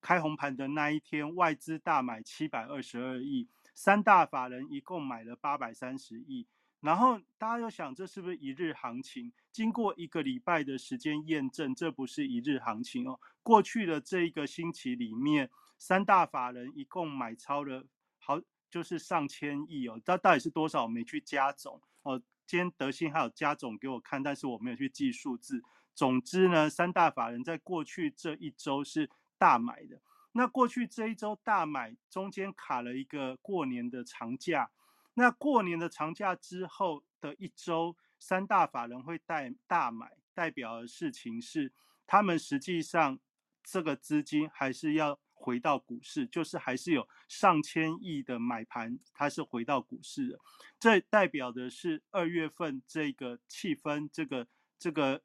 [0.00, 6.46] 开红盘的那一天，外资大买七百二十二亿，三大法人一共买了八百三十亿。
[6.80, 9.32] 然后大家又想，这是不是一日行情？
[9.50, 13.18] 经过一个礼拜的时间验证，这不是一日行情哦。
[13.42, 17.84] 过去的这一个星期里面，三大法人一共买超了
[18.20, 18.40] 好。
[18.70, 20.82] 就是上千亿哦，它到底是多少？
[20.82, 22.20] 我没去加总哦。
[22.46, 25.62] 今天德信还有加总给我看，但是我没有去记数字。
[25.94, 30.00] 总之呢，三大法人在过去这一周是大买的。
[30.32, 34.70] 那过去这一周大买，中间卡了一个过年的长假。
[35.14, 41.72] 那过年的长假之后的一周，三大法人会带大买，代表的事情是，
[42.06, 43.18] 他们实际上
[43.62, 45.18] 这个资金还是要。
[45.40, 50.38] 回到股市，就是还是有上千亿的买盘，它是回到股市的，
[50.80, 54.48] 这代表的是二月份这个气氛，这个
[54.78, 55.22] 这个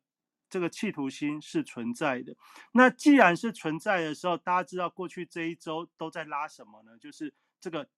[0.49, 2.37] 这个企图心是存在的。
[2.73, 6.97] 那既然是存在的时候，大家知道过去这一周都在拉什么呢？
[6.99, 7.89] 就是这个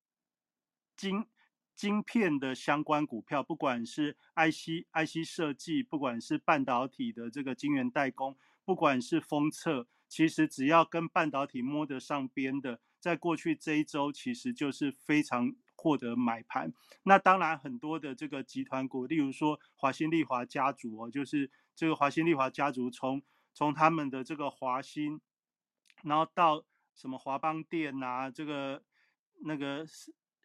[0.96, 1.28] 晶
[1.76, 9.88] 晶片的相关股票，不管是 IC IC 设计，不管是半导体的这个晶圆代工，不管是封测。
[10.08, 16.72] 其实只要跟半导体摸得上边的，在过去这一周，其实就是非常获得买盘。
[17.04, 23.22] 那当然很多的这个集团股，例如说华新丽华家族哦，就是这个华新丽华家族从
[23.54, 25.20] 从他们的这个华新，
[26.04, 26.64] 然后到
[26.96, 28.84] 什么华邦电啊，这个
[29.44, 29.86] 那个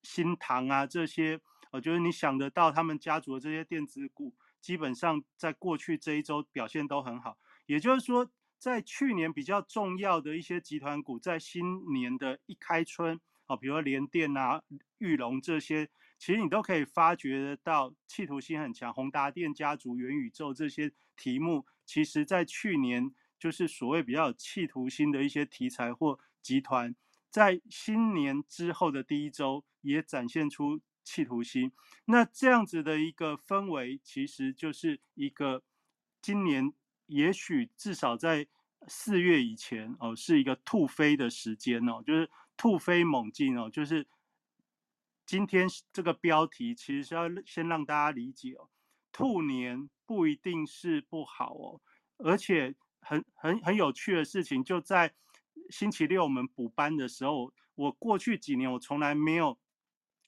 [0.03, 7.39] 新唐啊这些，我觉得你想得到他们家族的这些电子股，基本上在过去这一周表现都很好。
[7.67, 8.31] 也就是说。
[8.61, 14.63] 在去年比较重要的一些集团股，在新年的一开春，啊，比如说联电啊、
[14.99, 18.93] 玉龙这些，其实你都可以发觉得到，企图心很强。
[18.93, 26.95] 宏达电家族、元宇宙这些题目，其实在去年就是所谓比较有企图心的一些题材或集团，
[27.31, 31.73] 在新年之后的第一周也展现出企图心。
[32.05, 35.63] 那这样子的一个氛围，其实就是一个
[36.21, 36.75] 今年。
[37.11, 38.47] 也许至少在
[38.87, 44.07] 四月以前哦，是一个突飞的时间哦，就是突飞猛进哦，就是
[45.27, 48.71] 今天这个标题其实是要先让大家理解哦，
[49.11, 51.81] 兔年不一定是不好哦，
[52.19, 55.13] 而且很很很有趣的事情，就在
[55.69, 59.59] 星期六我们补班的时候，我过去几年我从来没有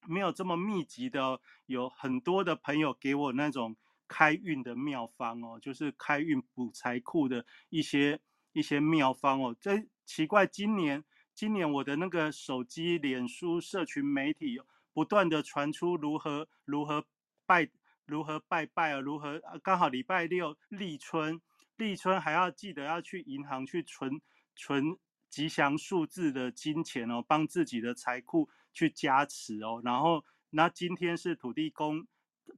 [0.09, 3.77] 没有这么密集的，有很多的朋友给我那种。
[4.09, 8.21] 开运的妙方哦，就是开运补财库的一些
[8.53, 9.57] 一些妙方哦。
[9.61, 11.03] 这奇怪，今年
[11.35, 14.61] 今年我的那个手机、脸书、社群媒体
[14.93, 17.05] 不断的传出如何如何
[17.47, 17.71] 拜
[18.05, 21.41] 如何拜拜啊，如何刚好礼拜六立春，
[21.77, 24.21] 立春还要记得要去银行去存
[24.55, 24.99] 存
[25.31, 29.81] 吉祥数字的金钱哦，帮自己的财库去加持哦。
[29.83, 32.07] 然后那今天是土地公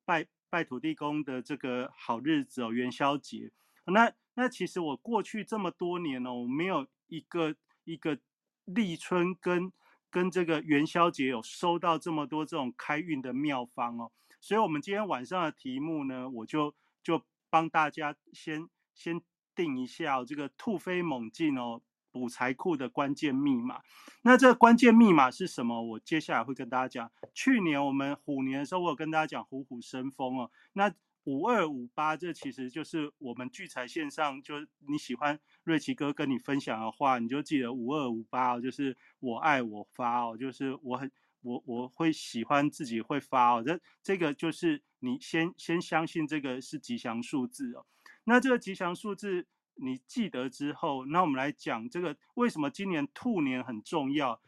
[0.04, 0.26] 拜。
[0.54, 3.50] 拜土地公的这个好日子哦，元宵节。
[3.86, 8.16] 那那其实我过去这么多年哦，我没有一个一个
[8.64, 9.72] 立春跟
[10.08, 14.12] 跟这个元宵节有收到这么多这种开运的妙方哦。
[14.40, 19.20] 所以，我们今天晚上的题目呢，我就就帮大家先先
[19.56, 21.82] 定一下这个突飞猛进哦。
[22.14, 23.82] 补财库的关键密码，
[24.22, 25.82] 那这个关键密码是什么？
[25.82, 27.10] 我接下来会跟大家讲。
[27.34, 30.48] 去年我们虎年的时候，我有跟大家讲虎虎生风哦。
[30.74, 30.94] 那
[31.24, 34.54] 五二五八，这其实就是我们聚财线上，就
[34.86, 41.10] 你喜欢瑞奇哥跟你分享的话，你就记得五二五八哦，就是我爱我发哦，就是我很
[41.42, 43.64] 我我会喜欢自己会发哦。
[43.66, 47.84] 这这个就是你先先相信这个是吉祥数字哦。
[48.22, 49.48] 那这个吉祥数字。
[49.76, 54.40] 你记得之后，那我们来讲这个为什么今年兔年很重要，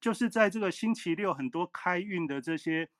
[0.00, 2.90] 就是在这个星期六很多开运的这些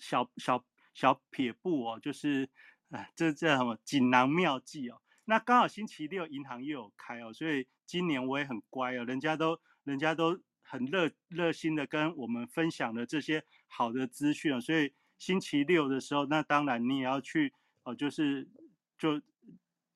[0.00, 2.50] 小小小撇步哦，就是
[2.90, 5.00] 哎，这叫什么锦囊妙计哦。
[5.26, 17.54] 那刚好星期六银行又有开哦，所以今年我也很乖哦，人家都人家都很热热心的跟我们分享了这些好的资讯哦，所以星期六的时候，那当然你也要去
[17.84, 18.48] 哦，就是
[18.98, 19.22] 就。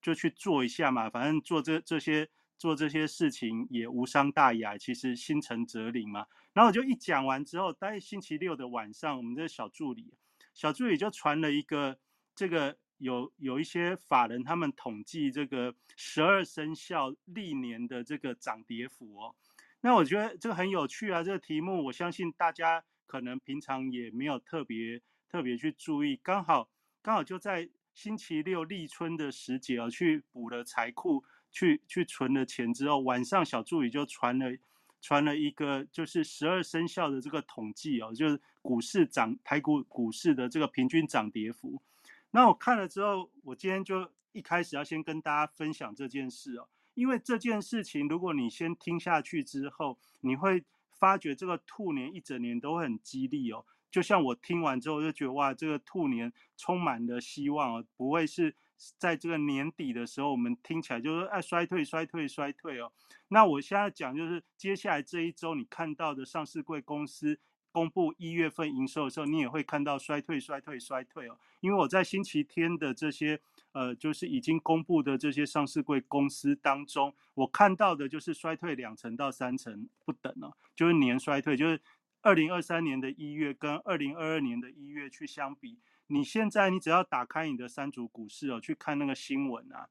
[0.09, 6.27] 就去做一下嘛，反正做这这些做这些事情也无伤大雅，其实心诚则灵嘛。
[6.55, 10.15] 然后我就一讲完之后，大概星期六的晚上，我们这小助理
[10.55, 11.99] 小助理就传了一个
[12.35, 19.35] 这个有有一些法人他们统计这个十二生肖历年的这个涨跌幅哦。
[19.83, 26.71] 那我觉得这个很有趣啊，这个题目我相信大家可能平常也没有特别特别去注意，刚好
[27.03, 27.69] 刚好就在。
[27.99, 34.57] 星期六立春的时节哦，去补了财库，去去存了钱之后，晚上小助理就传了
[35.01, 41.83] 传了一个，就是十二生肖的这个统计哦，就是股市涨台股股市的这个平均涨跌幅。
[42.31, 50.63] 那我看了之后，我今天就一开始要先跟大家分享这件事哦，因为这件事情，如果你先听下去之后，你会
[51.01, 53.65] 发觉这个兔年一整年都很激励哦。
[53.91, 58.55] 就像我听完之后就觉得哇，这个兔年充满了希望哦，不会是
[58.99, 62.93] 在这个年底的时候，我们听起来就是哎衰退衰退衰退哦。
[63.29, 67.41] 那我现在讲就是接下来这一周你看到的上市贵公司
[67.73, 71.39] 公布一月份营收的时候，你也会看到衰退衰退衰退哦。
[71.61, 73.41] 因为我在星期天的这些
[73.73, 81.81] 呃，就是已经公布的这些上市贵公司当中，我看到的就是衰退两成到三成不等哦，就是年衰退就是。
[82.21, 89.89] 二零二三年的一月跟二零二二年的一月去相比，你现在你只要打开你的三组股市哦，去看那个新闻啊，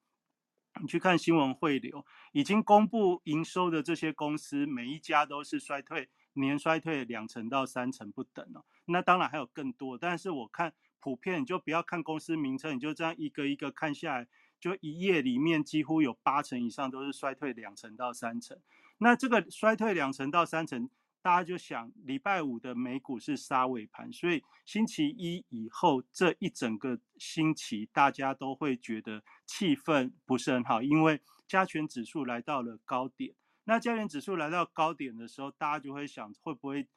[0.82, 8.66] 你去看新闻汇流，已经公布营收的这些公司，每一家都是衰退，年衰退两成到三成不等哦。
[8.86, 14.28] 那当然还有更多，但是我看普遍，你就不要看公司名称，你就这样一个一个看下来，
[14.60, 18.60] 就一页里面几乎有八成以上都是衰退两成到三成。
[18.98, 20.90] 那这个衰退两成到三成。
[21.28, 33.36] 大家就想，礼拜五的美股是杀尾盘，所以星期一以后这一整个星期，大家都会觉得气氛不是很好，因为加权指数来到了高点。
[33.66, 36.88] 那加权指数来到高点的时候，大家就会想，会不会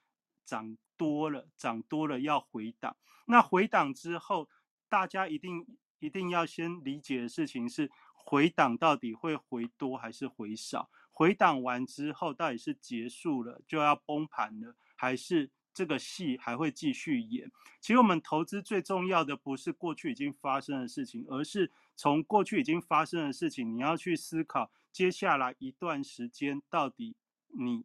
[0.45, 1.49] 涨多了？
[1.57, 2.97] 涨多了要回档。
[3.26, 4.49] 那回档之后，
[4.89, 5.66] 大家一定
[5.99, 10.89] 一定要先理解的事情是，回档到底会回多还是回少？
[11.21, 17.53] 回档完之后，到底是结束了就要崩盘了，还是这个戏还会继续演？
[17.79, 27.14] 其实我们投资最重要的不是过去已经发生的事情，而是从过去已经发生的事情，你要去思考接下来一段时间到底
[27.49, 27.85] 你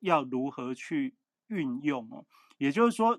[0.00, 1.14] 要如何去
[1.46, 2.26] 运用哦。
[2.58, 3.18] 也就是说，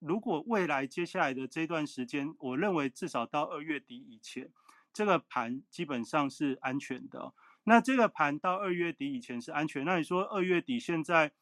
[0.00, 4.50] 如果未来接下来的这段时间，我认为至少到二月底以前，
[4.92, 7.32] 这个盘基本上是安全的。
[7.64, 9.84] 那这个盘到二月底以前是安全。
[9.84, 11.32] 那你说二月底现在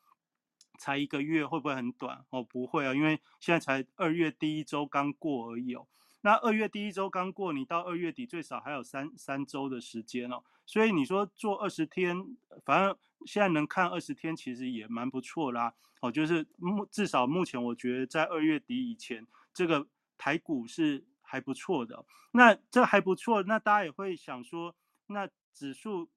[0.79, 2.25] 才一个月，会不会很短？
[2.31, 5.87] 哦，不会啊，因为现在才二月第一周刚过而已哦。
[6.21, 10.45] 那二月第一周刚过，你到二月底最少还有三三周的时间哦。
[10.65, 12.25] 所以你说做二十天，
[12.65, 12.97] 反正
[13.27, 15.75] 现在能看二十天，其实也蛮不错啦。
[16.01, 22.05] 哦，就是目至少目前我觉得在二月底以前，这个台股是还不错的。
[22.31, 24.77] 那这还不错，那大家也会想说，
[25.09, 25.29] 那。
[25.53, 26.11] 指数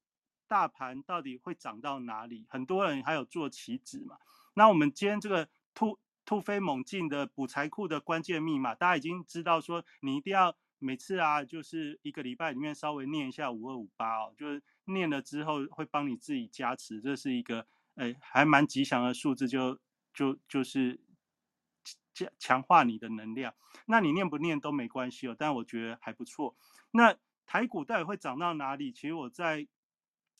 [0.48, 2.46] 大盘到底会涨到哪里？
[2.48, 4.16] 很多人还有做棋子嘛。
[4.54, 17.66] 那我们今天这个突突飞猛进的补财库的关键密码，大家已经知道说，你一定要每次啊，就是一个礼拜里面稍微念一下五二五八哦，就是念了之后会帮你自己加持，这是一个
[17.96, 19.78] 诶还蛮吉祥的数字，就
[20.12, 21.00] 就就是
[22.14, 23.54] 强强化你的能量。
[23.86, 26.56] 那你念不念都没关系哦，但我觉得还不错。
[26.90, 27.16] 那
[27.46, 28.92] 台股到底会涨到哪里？
[28.92, 29.66] 其实我在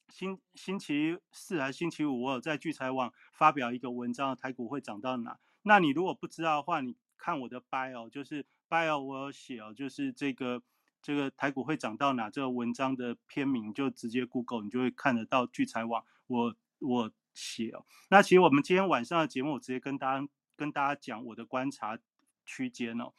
[0.09, 5.39] 星星期四还是星期五，我有在聚财网发表一个文章，台股会涨到哪？
[5.63, 10.63] 那你如果不知道的话，你看我的 bio，就是 bio 我有写哦，就是这个
[11.03, 17.85] 这个台股会涨到哪这个文章的篇名，就直接 Google，你就会看得到聚财网我我写哦。
[18.11, 21.99] 那其实我们今天晚上的节目，我直接跟大家跟大家讲我的观察
[22.45, 23.13] 区间哦。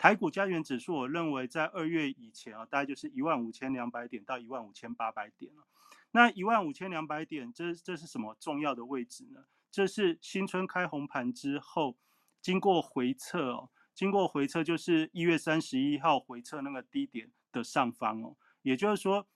[0.00, 5.64] 台股加权指数，我认为在二月以前啊，大概就是一万五千两百点到一万五千八百点了。
[6.12, 9.44] 那一万五千两百点，这这是什么重要的位置呢？
[9.70, 11.98] 这是新春开红盘之后，
[12.40, 19.26] 经过回测哦，经过回测就是一月三十一号回测那个低点的上方哦，也就是说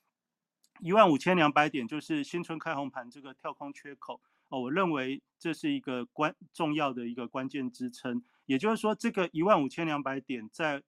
[0.81, 4.23] 一万五千两百点就是新春开红盘这个跳空缺口
[4.55, 10.81] 哦，我认为这是一个关重要的一个关键支撑，也就是说这个一万五千两百点在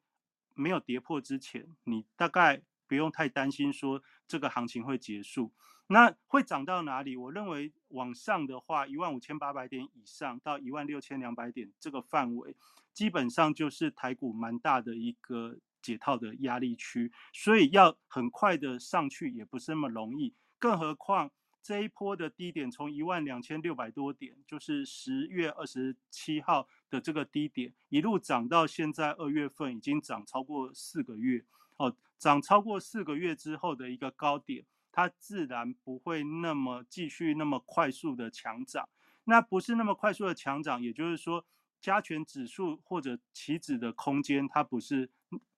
[0.54, 5.52] 没有跌破之前，你大概不用太担心说这个行情会结束。
[5.88, 7.16] 那会涨到哪里？
[7.16, 12.54] 我认为往上的话，一万五千八百点以上到一万六千两百点这个范围，
[12.92, 20.32] 基本上就是台股蛮大的一个解套的压力区，所以要很快的上去也不是那么容易。
[20.58, 21.32] 更何况
[21.66, 31.44] 这一波的低点从一万两千六百多点，就是十月二十七号的这个低点，一路涨到现在二月份，已经涨超过四个月
[31.78, 34.64] 哦，涨超过四个月之后的一个高点。
[34.92, 38.88] 它自然不会那么继续那么快速的强涨，
[39.24, 41.44] 那不是那么快速的强涨，也就是说
[41.80, 45.10] 加权指数或者期指的空间它不是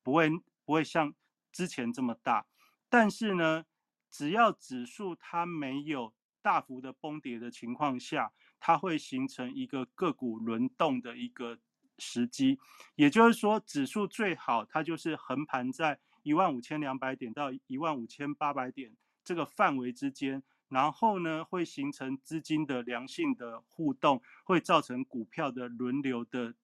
[0.02, 0.30] 不会
[0.64, 1.14] 不会像
[1.52, 2.46] 之前这么大，
[2.88, 3.66] 但是呢，
[4.10, 11.58] 只要指数它没有大幅的崩跌的情况下，它会形成一个个股轮动的一个
[11.98, 12.58] 时机，
[12.94, 18.96] 也就是说指数最好它就是横盘在一万五千两百点到一万五千八百点。
[19.24, 26.54] 这个范围之间，然后呢，会形成资金的良性的互动，会造成股票的轮流的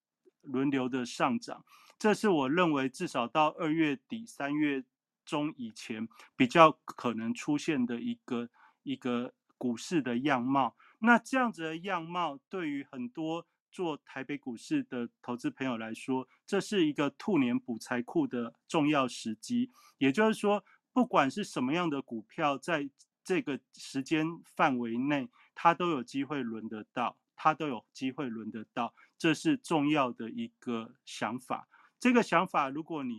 [0.41, 1.63] 轮流的上涨。
[1.99, 4.83] 这是我认为至少到二月底三月
[5.25, 8.49] 中以前比较可能出现的一个
[8.83, 10.77] 一个股市的样貌。
[10.99, 19.71] 那这样子的样貌，对于很多做台北股市的投资朋友来说，这是一个兔年补财库的重要时机。
[19.99, 20.65] 也就是说。
[20.95, 22.89] 不管是什么样的股票，在
[23.25, 31.67] 这个时间范围内，它都有机会轮得到，它都有机会轮得到，这是重要的一个想法。
[31.99, 33.19] 这个想法，如果你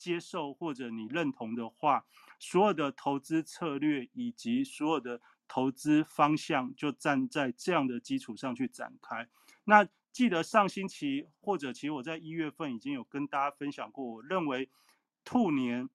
[0.00, 2.06] 接受或者你认同的话，
[2.38, 9.28] 所有的投资策略以及所有的投资方向，就站在这样的基础上去展开。
[9.64, 14.70] 那记得上星期或者其实我在一月份已经有跟大家分享过，我认为
[15.22, 15.90] 兔年。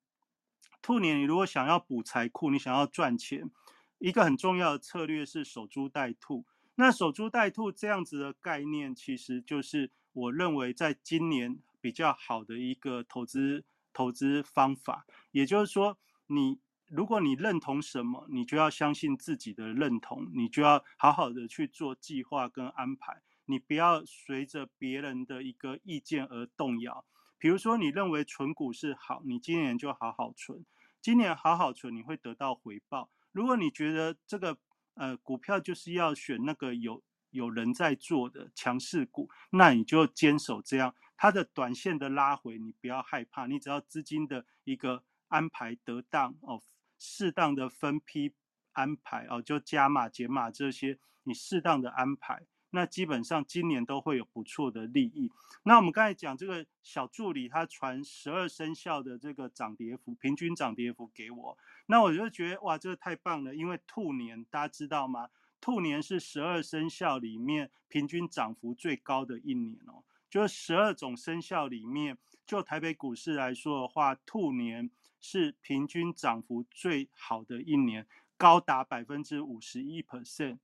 [0.82, 3.50] 兔年，你如果想要补财库，你想要赚钱，
[3.98, 6.46] 一个很重要的策略是守株待兔。
[6.76, 13.64] 那守株待兔这样子的概念，其实就是我认为在今年比较好的一个投资
[13.96, 15.08] 投资方法。
[15.32, 27.06] 也就是说，你如果你认同什么，你就要相信自己的认同，你就要好好的去做计划跟安排，你不要随着别人的一个意见而动摇。
[27.38, 30.66] 比如说，你认为存股是好，你今年就好好存。
[31.02, 33.10] 今年好好存，你会得到回报。
[33.32, 34.58] 如果你觉得这个
[34.96, 40.96] 呃股票就是要选那个有有人在做的强势股，那你就坚守这样。
[41.18, 46.62] 它的短线的拉回，你不要害怕，你只要资金的一个安排得当哦，
[46.98, 48.34] 适当的分批
[48.74, 52.46] 安排哦，就加码减码这些，你适当的安排。
[52.72, 55.32] 那基本上今年都会有不错的利益。
[55.64, 63.56] 那我们刚才讲这个小助理，他传十二生肖的这个涨跌幅，平均涨跌幅给我，那我就觉得哇，这个太棒了。
[63.56, 65.30] 因为兔年大家知道吗？
[65.62, 70.04] 兔年是十二生肖里面平均涨幅最高的一年哦。
[70.36, 78.06] 就十二种生肖里面，就台北股市来说的话，兔年是平均涨幅最好的一年，
[78.36, 80.58] 高达百分之五十一 percent。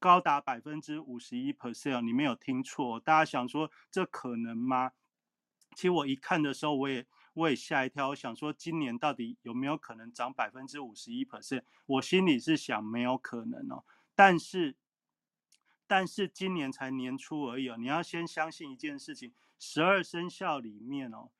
[0.00, 2.98] 高达百分之五十一 percent，你没有听错。
[2.98, 4.90] 大家想说这可能吗？
[5.76, 8.08] 其实我一看的时候，我也我也吓一跳。
[8.08, 11.62] 我想说今年到底有没有可能涨百分之五十一 percent？
[11.86, 13.84] 我心里是想没有可能哦。
[14.16, 14.74] 但是
[15.86, 17.76] 但是今年才年初而已哦。
[17.76, 21.30] 你要先相信一件事情：十二生肖里面哦，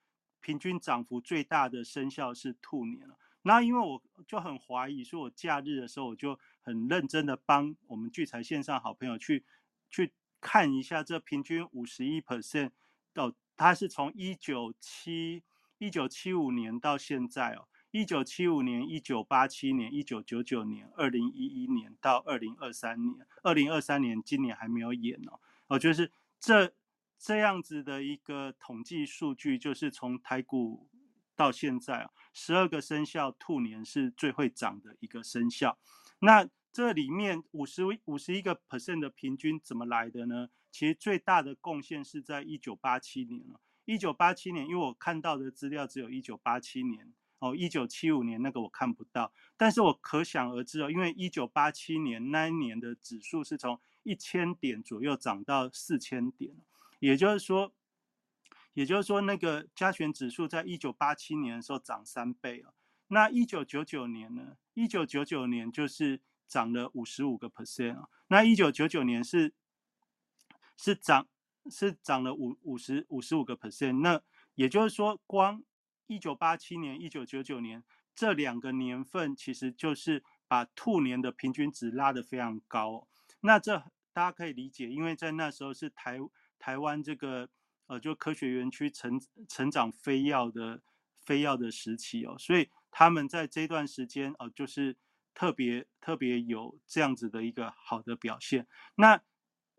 [0.41, 3.19] 平均涨幅最大的生肖是兔年了。
[3.43, 9.45] 那因为我就很怀疑，说我假日的时候我就很认真的帮我们聚财线上好朋友去
[9.91, 12.71] 去看一下这平均五十一 percent
[13.15, 15.43] 哦，它是从一九七
[15.79, 25.39] 一九七五年到现在哦，一九七五年、一九八七年、一九九九年、二零一一年到二零二三年，二零二三年今年还没有演哦，
[25.69, 26.75] 哦，就是这
[27.19, 30.89] 这样子的一个统计数据，就是从台股
[31.37, 35.79] 到现在啊，十二个生肖兔年是最会涨的一个生肖，
[36.19, 36.49] 那。
[36.75, 40.49] 这里面五十五十一个 percent 的平均怎么来的呢？
[40.71, 43.61] 其实最大的贡献是在一九八七年了。
[43.85, 47.13] 一九八七年，因为我看到的资料只有一九八七年
[47.43, 49.33] 哦，一九七五年那个我看不到。
[49.57, 56.55] 但是我可想而知哦，因为一九八七年那一年的指数是从一千点左右涨到四千点，
[57.01, 57.75] 也就是说，
[58.75, 62.73] 也就是说那个加权指数在一九八七年的时候涨三倍哦。
[63.09, 64.57] 那一九九九年呢？
[64.75, 66.21] 一九九九年就是。
[66.49, 69.55] 涨了五十五个 percent 啊，那一九九九年是
[70.77, 71.27] 是涨
[71.71, 74.21] 是涨了五五十五十五个 percent，那
[74.55, 75.63] 也就是说，光
[76.13, 77.83] 一九八七年、一九九九年
[78.15, 83.09] 这两个年份，其实就是把兔年的平均值拉得非常高。
[83.41, 83.79] 那这
[84.13, 86.19] 大家可以理解，因为在那时候是台
[86.59, 87.49] 台湾这个
[87.87, 90.83] 呃就科学园区成成长飞跃的
[91.21, 94.97] 飞跃的时期哦，所以他们在这段时间哦就是。
[95.35, 99.19] 特别特别有这样子的一个好的表现，那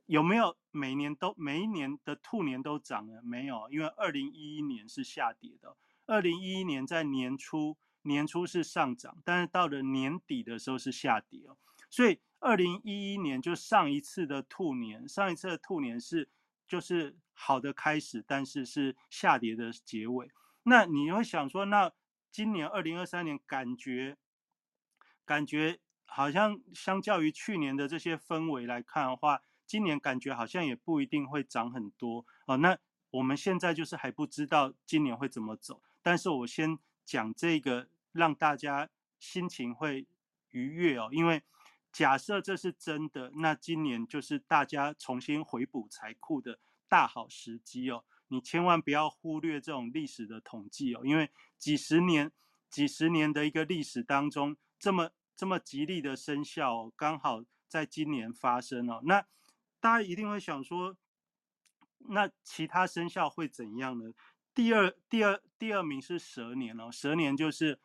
[0.08, 3.22] 有没有每年都每一年的兔年都涨了？
[3.22, 5.78] 没有，因为二零一一年是下跌的。
[6.06, 11.58] 二零一一年在年初年初是上涨，但是到了年底的时候是下跌哦。
[11.90, 16.30] 所以二零一一年就上一次的兔年，上一次的兔年是
[16.68, 20.30] 就是好的开始，但是是下跌的结尾。
[20.64, 21.92] 那你会想说，那
[22.32, 24.18] 今年二零二三年感觉？
[25.26, 32.58] 感觉好像相较于去年的这些氛围来看的话，今年感觉好像也不一定会涨很多哦。
[32.58, 32.78] 那
[33.10, 38.88] 我们现在就是还不知道今年会怎么走，但是我先讲这个，让大家
[39.20, 40.06] 心情会
[40.52, 41.10] 愉悦哦。
[41.12, 41.42] 因为
[41.92, 48.04] 假设这是真的，那今年就是大家重新回补财库的大好时机哦。
[48.28, 52.32] 你千万不要忽略这种历史的统计哦，因为几十年、
[52.70, 54.56] 几十年的一个历史当中。
[54.80, 59.02] 这么这么吉利的生肖，刚好在今年发生哦。
[59.06, 59.26] 那
[59.80, 60.98] 大家一定会想说，
[62.00, 64.12] 那其他生肖会怎样呢？
[64.54, 67.80] 第二第二第二名是蛇年哦，蛇年就是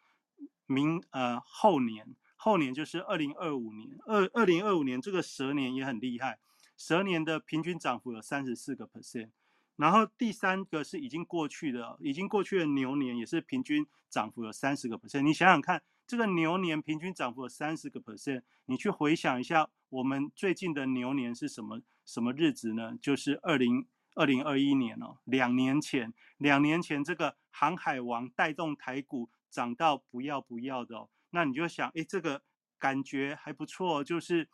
[0.67, 3.99] 明呃后年，后年就是二零二五年。
[4.07, 6.39] 二二零二五年这个蛇年也很厉害，
[6.77, 9.31] 蛇年的平均涨幅有三十四个 percent。
[9.77, 15.23] 然后第三个是已经过去的，已经过去的牛年也是平均涨幅有三十个 percent。
[15.23, 15.83] 你想想看。
[16.09, 22.97] 这个牛年平均涨幅有三十个 percent，你去回想一下，我们最近的牛年是什么什么日子呢？
[22.99, 23.87] 就是二零
[24.19, 32.43] 二零二一年哦，两年前，两年前这个航海王带动台股涨到不要不要的哦，那你就想，哎，这个
[32.81, 34.49] 感觉还不错，就是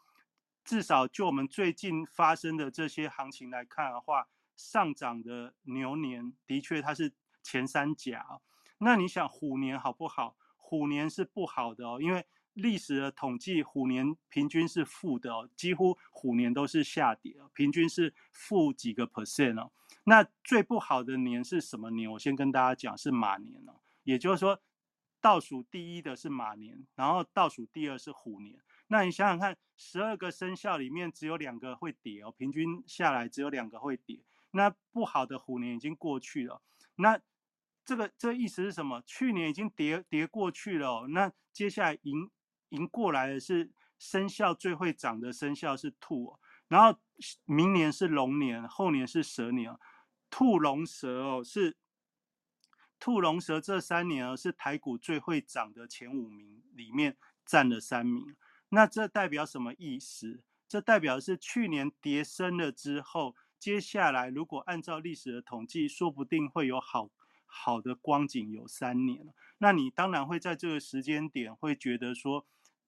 [0.62, 8.42] 至少就我们最近发生的这些行情来看的话，上涨的牛年的确它是前三甲，
[8.76, 10.36] 那你想虎年好不好？
[10.58, 19.70] 虎年是不好的哦，因为历史的统计，虎年平均是负的哦，几乎虎年都是下跌，平均是负几个 percent 哦。
[20.04, 22.10] 那最不好的年是什么年？
[22.10, 23.80] 我先跟大家讲，是马年哦。
[24.02, 24.60] 也就是说，
[25.20, 28.58] 倒数第一的是马年，然后倒数第二是虎年。
[28.88, 34.20] 那你想想看，十二个生肖里面只有两个会跌哦，平均下来只有两个会跌。
[34.52, 36.62] 那不好的虎年已经过去了，
[36.96, 37.20] 那。
[37.86, 39.02] 这个这意思是什么？
[39.04, 42.30] 去年已经跌跌过去了，那接下来迎
[42.70, 46.38] 迎过来的是生肖最会涨的生肖是兔，
[46.68, 46.98] 然后
[47.44, 49.76] 明年是龙年，后年是蛇年，
[50.30, 51.76] 兔龙蛇哦是
[52.98, 58.36] 兔龙蛇这三年哦是台股最会涨的前五名里面占了三名，
[58.70, 60.42] 那这代表什么意思？
[60.66, 67.10] 这代表是去年跌深了之后，接下来如果按照历史的统计，说不定会有好。
[67.56, 69.32] 好的光景有三年了，
[69.64, 72.46] 那你当然会在这个时间点会觉得说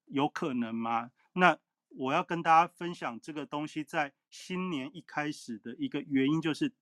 [0.08, 1.10] 有可能吗？
[1.32, 1.56] 那
[1.88, 6.74] 我要跟大家分享这个东西，在新年一开始的一个原因就是，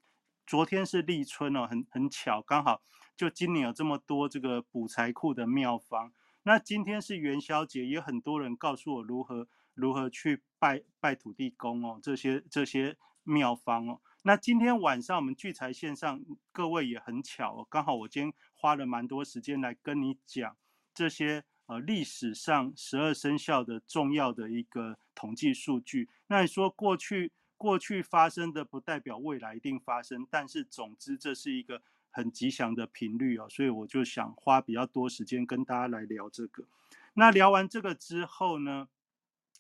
[0.44, 2.82] 昨天是立春哦，很很巧，刚好
[3.16, 6.12] 就今年有这么多这个补财库的妙方。
[6.42, 14.00] 那今天是元宵节，也很多人告诉我如何如何去拜拜土地公哦，这些这些妙方哦。
[14.24, 16.20] 那今天晚上我们聚财线上，
[16.50, 18.32] 各位也很巧，哦刚好我今天
[18.64, 20.56] 花了蛮多时间来跟你讲
[20.94, 26.08] 这些呃历史上十二生肖的重要的一个统计数据。
[26.28, 36.64] 那你说过去过去发生的不代表未来一定发生，但是总之这是一个很吉祥的频率哦，所以我就想花比较多时间跟大家来聊这个。
[37.12, 38.88] 那聊完这个之后呢，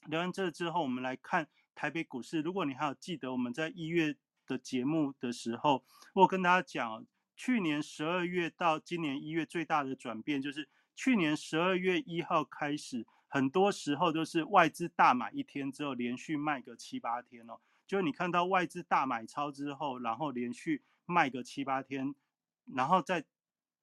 [0.06, 2.40] 聊完这个之后，我们来看台北股市。
[2.40, 5.84] 如果你还有记得我们在一月的节目的时候，
[6.14, 7.04] 我跟大家讲，
[7.36, 13.06] 去年十二月到今年一月最大的转变就是去年十二月一号开始。
[13.26, 17.58] 很多时候都是外资大买一天之后，连续卖个七八天哦。
[17.84, 22.14] 就是你看到外资大买超之后，然后连续卖个七八天，
[22.72, 23.24] 然后在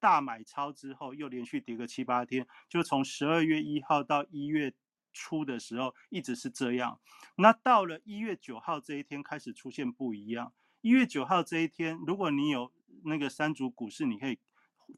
[0.00, 4.72] 大买超之后又连续跌个七八天，就从十二月一号到一月
[5.12, 6.98] 初的时候一直是这样。
[7.36, 10.54] 那到了一月九号这一天开始出现不一样。
[10.80, 12.72] 一月九号这一天，如果你有
[13.04, 14.38] 那个三组股市，你可以。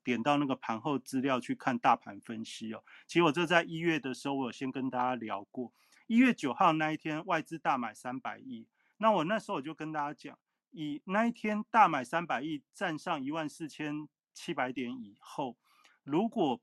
[0.02, 2.82] 点到那个盘后资料去看大盘分析哦。
[3.06, 5.72] 其实我这在一月的时候，我有先跟大家聊过。
[6.08, 8.66] 一月九号那一天，外资大买三百亿。
[8.96, 10.36] 那我那时候我就跟大家讲，
[10.72, 15.56] 以那一天大买三百亿，站上一万四千七百点以后，
[16.02, 16.60] 如果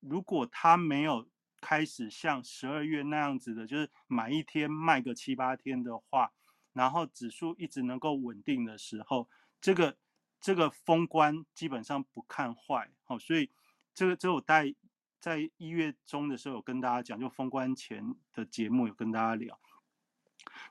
[0.00, 1.28] 如果它没有
[1.60, 6.32] 开始像十二月那样子的，就是买一天卖个七八天的话，
[6.72, 9.28] 然后指数一直能够稳定的时候，
[9.60, 9.98] 这个。
[10.42, 13.48] 这个封关基本上不看坏，好，所以
[13.94, 14.74] 这个这我在
[15.20, 19.60] 在一月中的时候有跟大家讲，就封关前的节目有跟大家聊。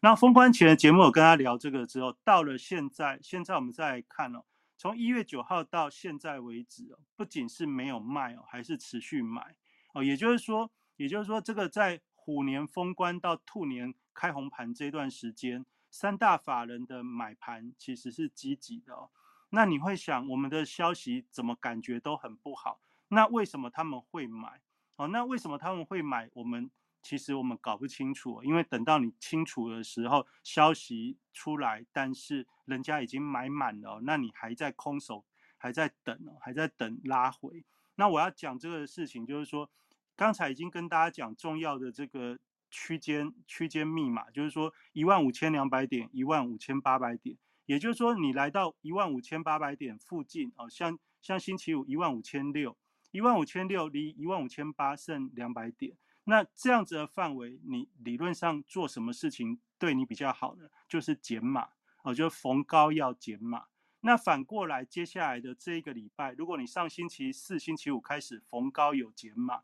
[0.01, 4.43] 那封关前的节目有跟大家聊这个之后，到了现在，现在我们再来看哦，
[4.77, 9.55] 从一月九号到现在为止哦，不仅是没有卖哦，还是持续买
[9.93, 19.09] 哦，也就是说，也就是说，这个在虎年封关到兔年开红盘这段时间，三大法人的买盘其实是积极的哦。
[19.51, 22.79] 那你会想，我们的消息怎么感觉都很不好？
[23.09, 24.61] 那为什么他们会买？
[24.95, 26.29] 哦，那为什么他们会买？
[26.33, 26.71] 我们
[27.01, 35.25] 其实我们搞不清楚，因为等到你清楚的时候，消息出来，但是人家已经买满了，那你还在空手，
[35.57, 37.65] 还在等哦，还在等拉回。
[37.95, 39.69] 那我要讲这个事情，就是说，
[40.15, 42.39] 刚才已经跟大家讲重要的这个
[42.69, 47.37] 区间区间密码，就是说一万五千两百点，一万五千八百点。
[47.65, 52.77] 也就是说，你来到一万五千八百点附近，哦，像像星期五一万五千六，
[53.11, 55.95] 一万五千六离一万五千八剩两百点，
[56.25, 60.69] 那这样子的范围，你理论上做什么事情对你比较好呢？
[60.87, 61.69] 就是减码，
[62.03, 63.65] 哦，就逢高要减码。
[64.01, 69.61] 那反过来，接下来的这一个礼拜，如果你上星期四、星期五开始逢高有减码，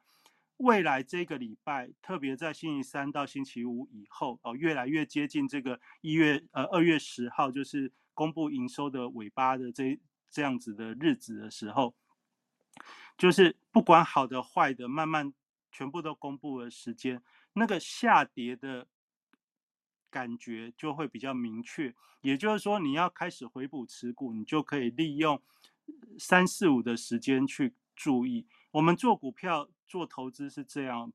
[0.58, 9.99] 未来这个礼拜，特别在星期三到星期五以后，哦，越来越接近这个一月呃二月十号，就是公布营收的尾巴的这
[10.32, 11.95] 这样子的日子的时候，
[13.18, 15.32] 就是不管好的坏的，慢慢
[15.72, 17.22] 全部都公布的时间，
[17.53, 18.88] 那个下跌的
[20.10, 21.93] 感觉就会比较明确。
[22.22, 25.39] 也就是说，你要开始回补持股，你就可以利用
[26.18, 28.47] 三四五的时间去注意。
[28.72, 29.70] 我们做股票。
[29.89, 31.13] 做投资是这样，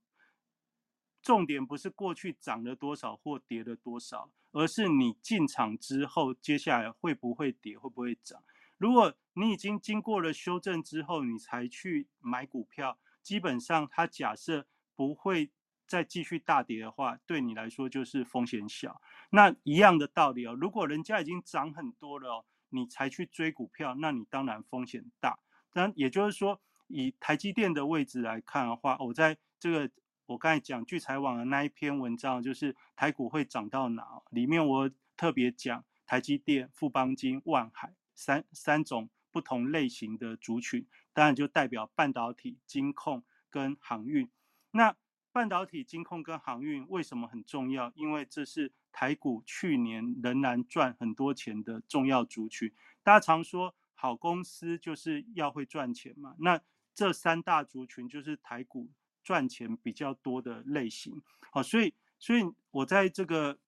[1.20, 8.42] 重点不是过去涨了多少或跌了多少，而是你进场之后，接下来会不会跌，会不会涨。
[8.78, 15.50] 如果你已经经过了修正之后，你才去买股票，基本上它假设不会
[15.86, 19.02] 再继续大跌的话，对你来说就是风险小。
[19.28, 25.38] 那一样的道理哦，如果人家已经涨很多了，你才去追股票，那你当然风险大。
[25.74, 26.62] 那也就是说。
[26.92, 29.90] 以台积电的位置来看的话，我在这个
[30.26, 34.22] 我刚才讲聚财网的那一篇文章，就是台股会涨到哪？
[34.30, 44.30] 里面我特别讲台积电、富邦金、万海三三种不同类型的族群，当然就代表半导体、金控跟航运。
[44.72, 44.94] 那
[45.32, 47.90] 半导体、金控跟航运为什么很重要？
[47.94, 52.70] 因为这是台股去年仍然赚很多钱的重要族群。
[53.02, 56.60] 大家常说好公司就是要会赚钱嘛，那
[56.94, 58.90] 这三大族群就是台股
[59.22, 63.58] 赚钱比较多的类型，好，所以所以我在这个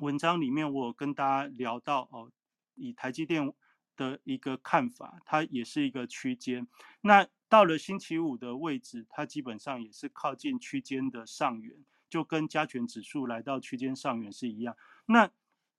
[0.00, 2.32] 文章里面，我跟大家聊到哦，
[2.74, 3.52] 以台积电
[3.96, 6.66] 的一个看法，它也是一个区间。
[7.02, 14.76] 那到了星期五的位置，它基本上也是靠近区间的上缘，就跟加权指数来到区间上缘是一样。
[15.06, 15.30] 那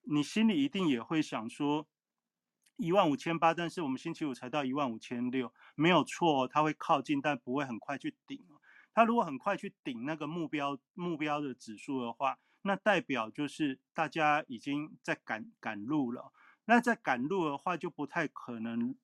[0.03, 1.87] 你心里一定也会想说。
[2.79, 8.41] 一万五千八，但是我们星期五才到一万五千六，没有错，它会靠近，但不会很快去顶。
[8.93, 16.31] 它如果很快去顶那个目标目标的指数的话，那代表就是大家已经在赶赶路了。
[16.65, 18.95] 那在赶路的话，就不太可能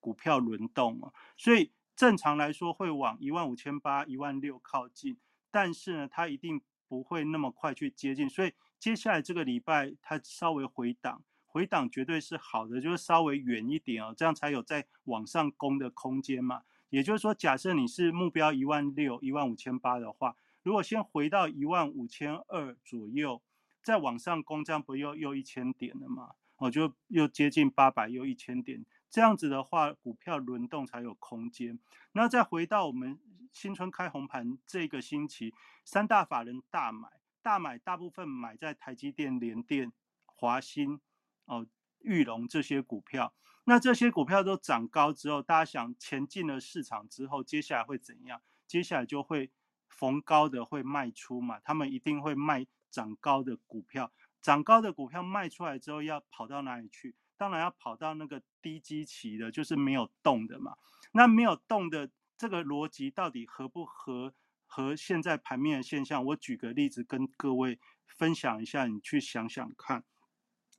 [0.00, 1.12] 股票轮动了。
[1.36, 5.18] 所以正常来说会往一万五千八、一万六靠近，
[5.50, 8.28] 但是呢，它一定不会那么快去接近。
[8.28, 16.62] 所以接下来这个礼拜它稍微回档，回档绝对是好的，就是稍微远一点哦，这样才有在往上攻的空间嘛。
[16.90, 23.42] 也就是说，假设你是目标一万六、一万五千八的话，如果先回到一万五千二左右，
[23.82, 26.34] 再往上攻，这样不又又一千点了吗？
[26.58, 28.84] 哦，就又接近八百，又一千点。
[29.10, 31.78] 这样子的话，股票轮动才有空间。
[32.12, 33.18] 那再回到我们
[33.52, 37.08] 新春开红盘这个星期，三大法人大买，
[37.40, 39.92] 大买大部分买在台积电、联电、
[40.26, 41.00] 华兴、
[41.48, 41.66] 哦、
[42.00, 43.34] 玉龙这些股票。
[43.64, 48.40] 那这些股票都涨高之后，大家想前进了市场之后，接下来会怎样？
[48.66, 49.50] 接下来就会
[49.88, 57.14] 逢高的会卖出嘛，他们一定会卖涨高的股票，涨高的股票卖出来之后要跑到哪里去？
[57.36, 60.76] 当然要跑到那个低基期的，就是没有动的嘛。
[61.12, 64.34] 那没有动的这个逻辑到底合不合
[64.66, 66.24] 和现在盘面的现象？
[66.24, 70.04] 我举个例子跟各位分享一下，你去想想看。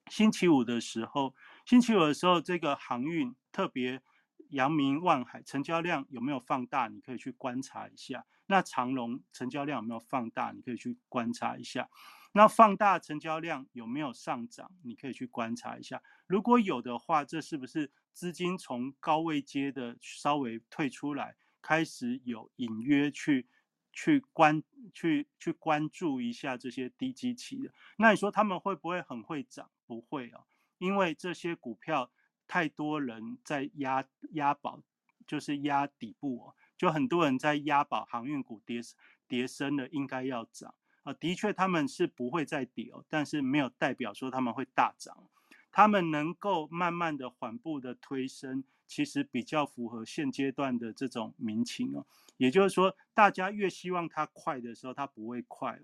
[0.10, 1.36] 星期五的时候，
[1.66, 4.01] 星期五的时候，这个航运特别
[4.49, 6.88] 阳明、万海成交量有没有放大？
[6.88, 8.26] 你可以去观察一下。
[8.47, 10.51] 那长隆成交量有没有放大？
[10.51, 11.89] 你可以去观察一下。
[12.32, 14.72] 那放大成交量有没有上涨？
[14.84, 16.01] 你可以去观察一下。
[16.28, 23.47] 如果有的话，这是不是资金从高位接的稍微退出来，开始有隐约去
[23.91, 27.72] 去关去去关注一下这些低基期的？
[27.97, 29.70] 那你说他们会不会很会涨？
[29.89, 30.45] 不会啊，
[30.77, 32.11] 因为这些股票
[32.47, 34.83] 太多人在压压宝，
[35.25, 38.79] 就是压底部哦，就很多人在压宝航运股跌
[39.27, 41.11] 跌升了，应该要涨啊。
[41.13, 45.27] 的确他们是不会再跌哦，但是没有代表说他们会大涨，
[45.71, 52.05] 他们能够慢慢的缓步的推升，其实比较符合现阶段的这种民情哦。
[52.37, 55.79] 也就是说，大家越希望它快的时候，它不会快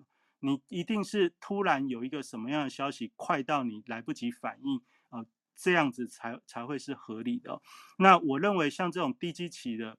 [0.45, 4.79] 你一定是突然有一个什么样的消息，快到你来不及反应
[5.09, 5.25] 啊，
[5.55, 7.59] 这样子才才会是合理的。
[7.97, 9.97] 那我认为像这种低基期的，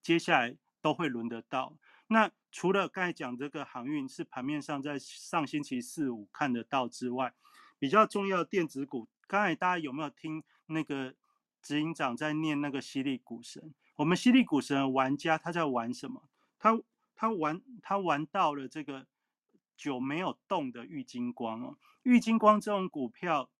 [0.00, 1.76] 接下来都会轮得到。
[2.06, 7.34] 那除了刚才讲这个航运是盘面上在上星期四五看得到之外，
[7.76, 11.16] 比较重要的电子股，刚才大家有没有听那个
[11.60, 13.74] 执行长在念那个犀利股神？
[13.96, 16.28] 我们犀利股神玩家他在玩什么？
[16.56, 16.80] 他
[17.16, 19.08] 他玩他玩到了这个。
[19.76, 23.50] 久没有动的玉金光哦，玉金光这种股票，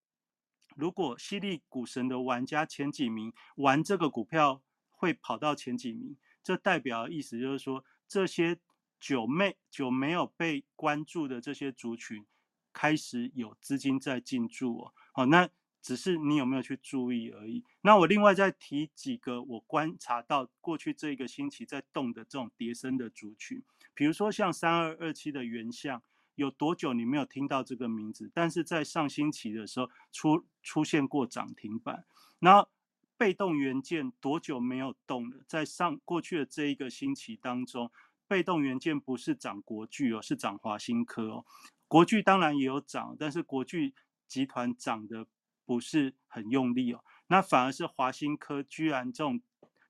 [0.74, 8.58] 如果犀利股神的玩家前几名玩这个股票会跑到前几名，这代表的意思就是说，这些
[8.98, 12.26] 久没久没有被关注的这些族群
[12.72, 14.94] 开始有资金在进驻哦。
[15.12, 15.48] 好，那
[15.82, 17.62] 只是你有没有去注意而已。
[17.82, 23.62] 那我另外再提几个我观察到过去这一个星期在动的这种叠升的族群。
[23.97, 26.03] 比如说像三二二七的原相，
[26.34, 28.30] 有多久你没有听到这个名字？
[28.34, 32.05] 但是在上星期的时候出出现过涨停板。
[32.38, 32.68] 然后
[33.16, 35.38] 被动元件多久没有动了？
[35.49, 37.90] 在上过去的这一个星期当中，
[38.28, 41.47] 被动元件不是涨国巨哦，是涨华新科哦。
[41.88, 43.94] 国巨当然也有涨，但是国巨
[44.28, 45.26] 集团涨的
[45.64, 49.40] 不是很用力哦，那反而是华新科居然这种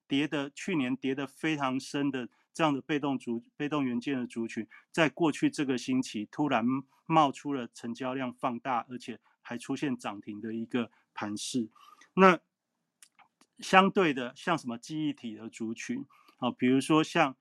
[0.07, 2.29] 跌的去年跌的非常深的。
[2.57, 6.65] 这样的被动族、被动元件的族群，在过去这个星期突然
[7.05, 11.69] 冒出了成交量放大，而且还出现涨停的一个盘势。
[12.15, 12.41] 那
[13.59, 16.07] 相对的，像什么记忆体的族群
[16.39, 17.37] 啊，比如说像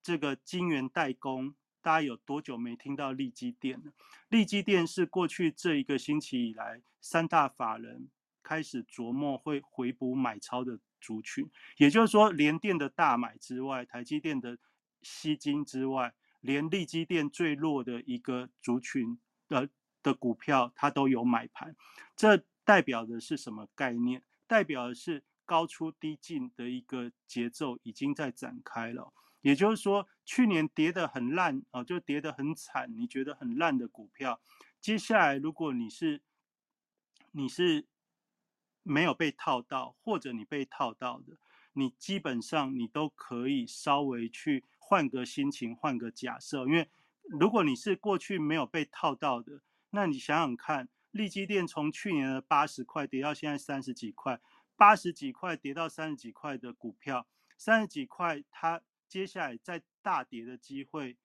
[0.00, 3.92] 这个晶圆代工，大家有多久没听到利基电了？
[4.28, 8.08] 利基电是过去这一个星期以来，三大法人
[8.44, 10.78] 开始琢磨会回补买超的。
[11.02, 14.56] 族群，也就是说，连电的大买之外，台积电的
[15.02, 19.68] 吸金之外，连利基电最弱的一个族群的
[20.00, 21.74] 的股票，它都有买盘。
[22.14, 24.22] 这代表的是什么概念？
[24.46, 29.12] 代表的是高出低进的一个节奏已经在展开了。
[29.40, 34.40] 也就是说，去年跌得很烂啊，就跌得很惨，你觉得很烂的股票，
[34.80, 36.22] 接下来如果你是
[37.32, 37.88] 你是。
[38.82, 41.36] 没有被套到，或者你被套到的，
[41.74, 46.66] 你基本上你都可以稍微去换个心情，换个假设。
[46.66, 46.88] 因为
[47.30, 54.40] 如果你是过去没有被套到的，那你想想看，利基电从去年的八十块跌到现在三十几块，
[54.76, 57.26] 八十几块跌到三十几块的股票，
[57.56, 61.16] 三十几块它接下来再大跌的机会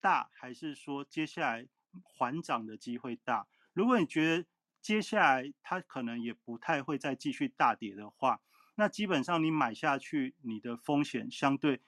[0.00, 1.66] 大，还是说接下来
[2.04, 3.46] 缓涨的机会大？
[3.72, 4.46] 如果你觉得，
[4.88, 8.40] 接下来它可能也不太会再继续大跌的话，
[8.76, 11.82] 那基本上你买下去，你的风险相对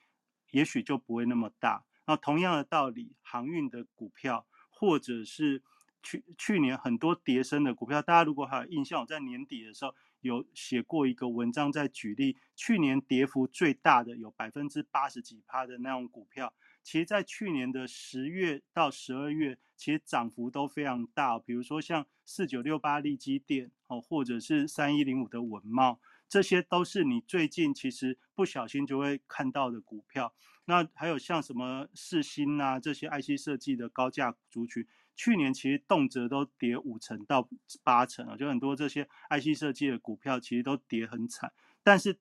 [0.51, 1.87] 也许就不会那么大。
[2.05, 5.63] 那同样的道理，航运的股票或者是
[6.03, 21.39] 去去年很多跌升的股票，大家如果还有印象，在年底的时候有写过一个文章，在举例去年跌幅最大的有百分之八十几趴的那种股票，其实在去年的十月到十二月，其实涨幅都非常大。
[21.39, 30.33] 比如说像四九六八利基电哦，或者是三一零五的文茂，这些都是你最近其实不小心就会看到的股票。
[30.67, 34.87] 那还有像什么世新啊这些 IC 设计的高价族群。
[35.17, 37.49] 去年其实动辄都跌五成到
[37.83, 41.53] 八成啊，就很多这些 IC 设计的股票其实都跌很惨。
[41.83, 42.17] 但是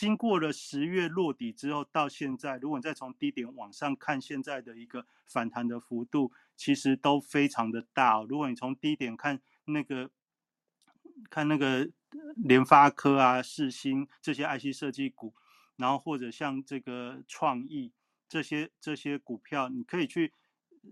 [0.00, 8.26] 经过了十月落底之后，到现在，如果你再从低点往上看，现在的一个反弹的幅度其实都非常的大哦。
[8.26, 10.10] 如果你从低点看那个
[11.28, 11.86] 看那个
[12.34, 15.34] 联发科啊、世新这些 IC 设计股，
[15.76, 17.92] 然后或者像这个创意
[18.26, 20.32] 这些这些股票，你可以去。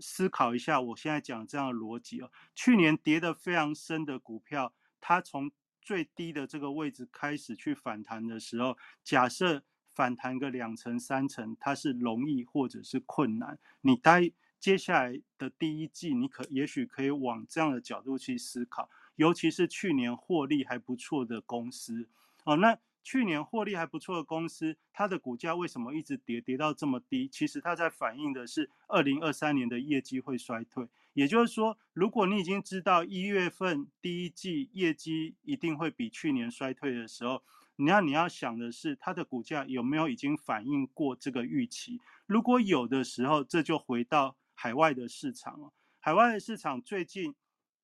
[0.02, 2.30] 思考一下，我现在讲这样的逻辑哦。
[2.54, 5.50] 去年跌得非常深的股票，它从
[5.88, 9.62] 最低的这个位置开始去反弹的时候，假设
[9.94, 13.58] 反弹个两成三成，它是容易或者是困难？
[13.80, 14.30] 你待
[14.60, 22.06] 接下来的第一季，你可也许可以往这样的角度去思考，尤其是去年获利还不错的公司
[22.44, 22.56] 哦。
[22.58, 27.26] 那去年获利还不错的公司，它的股价为什么一直跌跌到这么低？
[27.26, 30.86] 其实它在反映的是二零二三年的业绩会衰退。
[31.18, 37.42] 也就是说，如果你已经知道一月份第一季业绩一定会比去年衰退的时候，
[37.74, 42.00] 你要你要想的是它的股价有没有已经反映过这个预期？
[42.26, 45.72] 如果有的时候，这就回到海外的市场了。
[45.98, 47.34] 海外的市场最近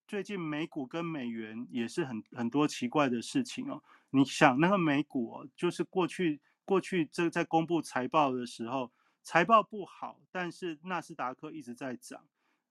[0.07, 3.83] 最近美股跟美元也是很很多奇怪的事情哦。
[4.11, 8.93] 你想那个美股哦，就是过去过去这在公布财报的时候，
[9.25, 12.25] 财报不好，但是纳斯达克一直在涨，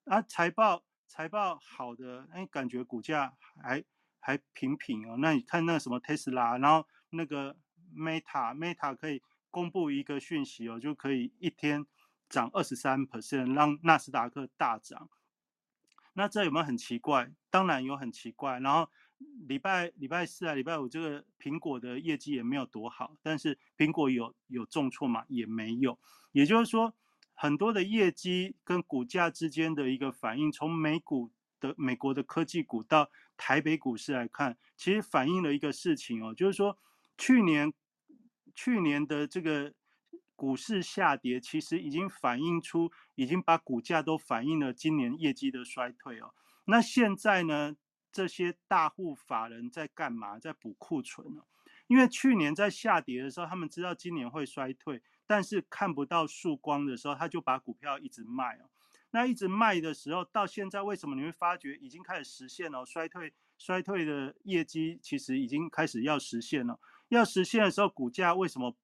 [0.06, 3.84] 啊，财报财报好的，哎，感觉股价还
[4.20, 5.18] 还平平哦。
[5.20, 7.56] 那你看那什么特斯拉，然后那个
[7.95, 11.86] Meta Meta 可以公布一个讯息哦，就可以一天
[12.30, 15.10] 涨二十三 percent，让纳斯达克大涨。
[16.14, 17.32] 那这有没有很奇怪？
[17.49, 18.89] 当然有很奇怪，然后。
[19.47, 25.24] 礼拜礼拜四啊，礼拜五这个苹果的业绩也没有多好，但是苹果有有重挫嘛？
[25.30, 25.97] 也没有。
[26.34, 26.93] 也就是说，
[27.34, 36.78] 很多的业绩跟股价之间的一个反应，从美股的美国的科技股到台北股市来看，其实反映了一个事情哦，就是说
[37.18, 37.74] 去年
[38.56, 39.74] 去年的这个
[40.36, 46.34] 股市下跌，其实已经反映出，已经把股价都反映了今年业绩的衰退哦。
[46.66, 47.76] 那现在呢？
[48.16, 50.38] 这些大户法人在干嘛？
[50.38, 51.42] 在补库存呢？
[51.88, 55.02] 因为去年在下跌的时候，他们知道今年会衰退，
[55.34, 58.70] 但是看不到曙光的时候，他就把股票一直卖哦。
[59.10, 63.34] 那一直卖的时候，到现在为什么你会发觉已经开始实现了衰退？
[63.58, 66.80] 衰退的业绩其实已经开始要实现了。
[67.10, 68.78] 要实现的时候，股价为什么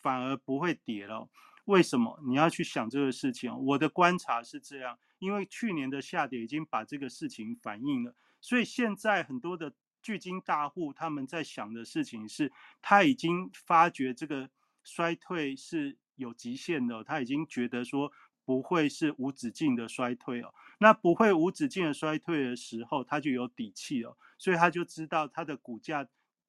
[0.00, 1.28] 反而不会跌了？
[1.66, 2.18] 为什么？
[2.26, 3.54] 你要去想这个事情。
[3.54, 8.14] 我的观察是这样，因为去年的下跌已经把这个事情反映了。
[8.40, 14.48] 所以现在很多的巨金大户他们在想的事情是，他已经发觉这个
[14.84, 18.12] 衰退是有极限的，他已经觉得说
[18.44, 20.54] 不会是无止境的衰退哦。
[20.78, 26.08] 那不会无止境的衰退的时候，他就有底气了，所以他就知道他的股价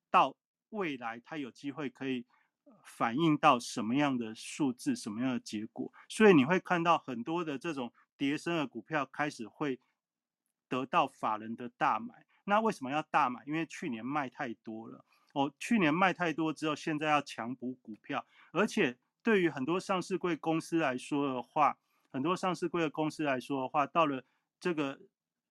[0.09, 0.35] 到
[0.69, 2.25] 未来他有机会可以
[2.83, 5.91] 反映到什么样的数字、什么样的结果。
[6.09, 9.79] 所以你会看到很多的这种跌升的股票开始会。
[10.69, 13.43] 得到法人的大买，那为什么要大买？
[13.45, 15.53] 因为去年卖太多了哦。
[15.59, 21.77] 去年卖太多之后，现在要强补股票，而且对于很多上市贵公司来说的话，
[22.11, 24.23] 很多上市贵的公司来说的话，到了
[24.59, 24.99] 这个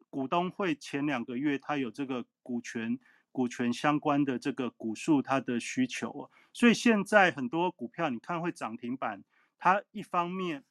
[0.08, 2.98] 股东会前两个月，它有这个股权
[3.30, 6.30] 股权相关的这个股数，它的需求哦。
[6.52, 9.24] 所以现在很多股票，你看会涨停板，
[9.58, 10.64] 它一方面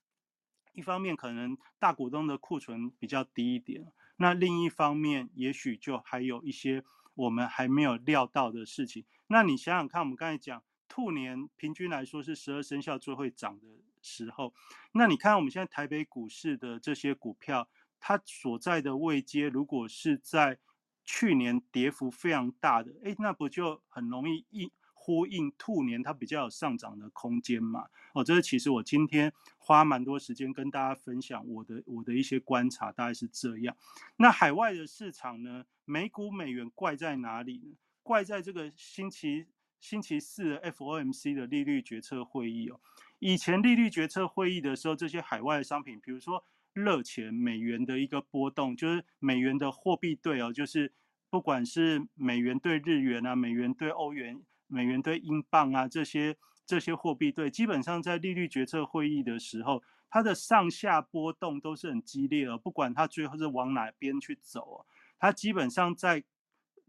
[0.73, 3.91] 一方面可能大股东的库存比较低一点。
[4.17, 6.83] 那另一方面，也许就还有一些
[7.21, 9.05] 我们还没有料到的事情。
[9.27, 13.67] 那你想想看，我们刚才讲兔年平均来说是十二生肖最会涨的
[14.01, 14.53] 时候，
[14.93, 17.69] 那你看我们现在台北股市的这些股票，
[17.99, 20.57] 它所在的位阶，如果是在
[21.05, 24.71] 去年跌幅非常大的，哎，那不就很容易一。
[25.03, 27.87] 呼应兔年它比较有上涨的空间嘛？
[28.13, 33.75] 哦，这是其实我今天花蛮多时间跟大家分享我的我的一些观察，大概是这样。
[34.17, 35.65] 那海外的市场呢？
[35.91, 37.75] 美股美元怪在哪里呢？
[38.01, 42.79] 怪在这个星期星期四的 FOMC 的利率决策会议哦。
[43.19, 50.93] 以前利率决策会议的时候，这些海外的商品，比如说热钱美元的一个波动，就是美元的货币对哦，就是
[51.29, 64.85] 不管是美元对日元啊，美元对欧元，美元对英镑啊这些这些货币对，基本上在利率决策会议的时候，它的上下波动都是很激烈的，不管它最后是往哪边去走，
[65.21, 66.25] 它基本上在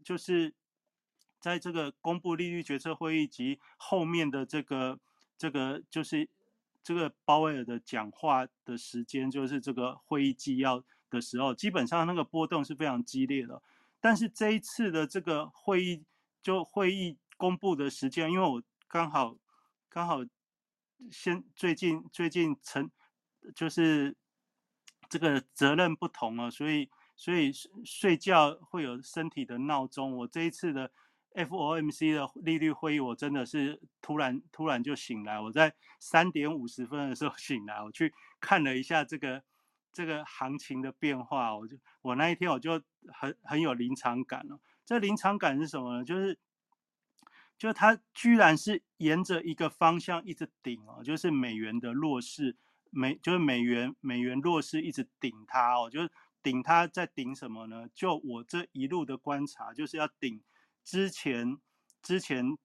[0.03, 0.53] 就是。
[1.43, 4.97] 在这个公布利率决策会议及后面的这个
[5.37, 6.29] 这个就是
[6.81, 13.61] 这个鲍威尔的讲话的时间，就是这个会议纪要的时候，基本上那个波动是非常激烈的。
[13.99, 16.05] 但是这一次的这个会议
[16.41, 19.37] 就会议公布的时间，因为我刚好
[19.89, 20.19] 刚好
[21.11, 22.89] 先最近最近成
[23.53, 24.15] 就是
[25.09, 27.51] 这个责任不同了，所以所以
[27.85, 30.15] 睡觉会有身体的闹钟。
[30.17, 30.91] 我这一次的。
[31.35, 35.39] FOMC 的利率会议，我真的是突然突然就醒来。
[35.41, 39.41] 我在三点五十分的时候 醒来，我去看了一下这个
[39.91, 41.57] 这个行情的变化。
[41.57, 42.79] 我就我那一天我就
[43.11, 44.59] 很很有临场感了。
[44.85, 46.05] 这临场感是什么呢？
[46.05, 46.37] 就是
[47.57, 52.55] 就它居然是沿着一个方向一直顶哦，就是美元的弱势，
[52.91, 56.11] 美就是美元美元弱势一直顶它哦，就是
[56.43, 57.87] 顶它在顶什么呢？
[57.95, 60.43] 就我这一路的观察，就是要顶。
[60.83, 61.57] 之前
[62.01, 62.57] 之前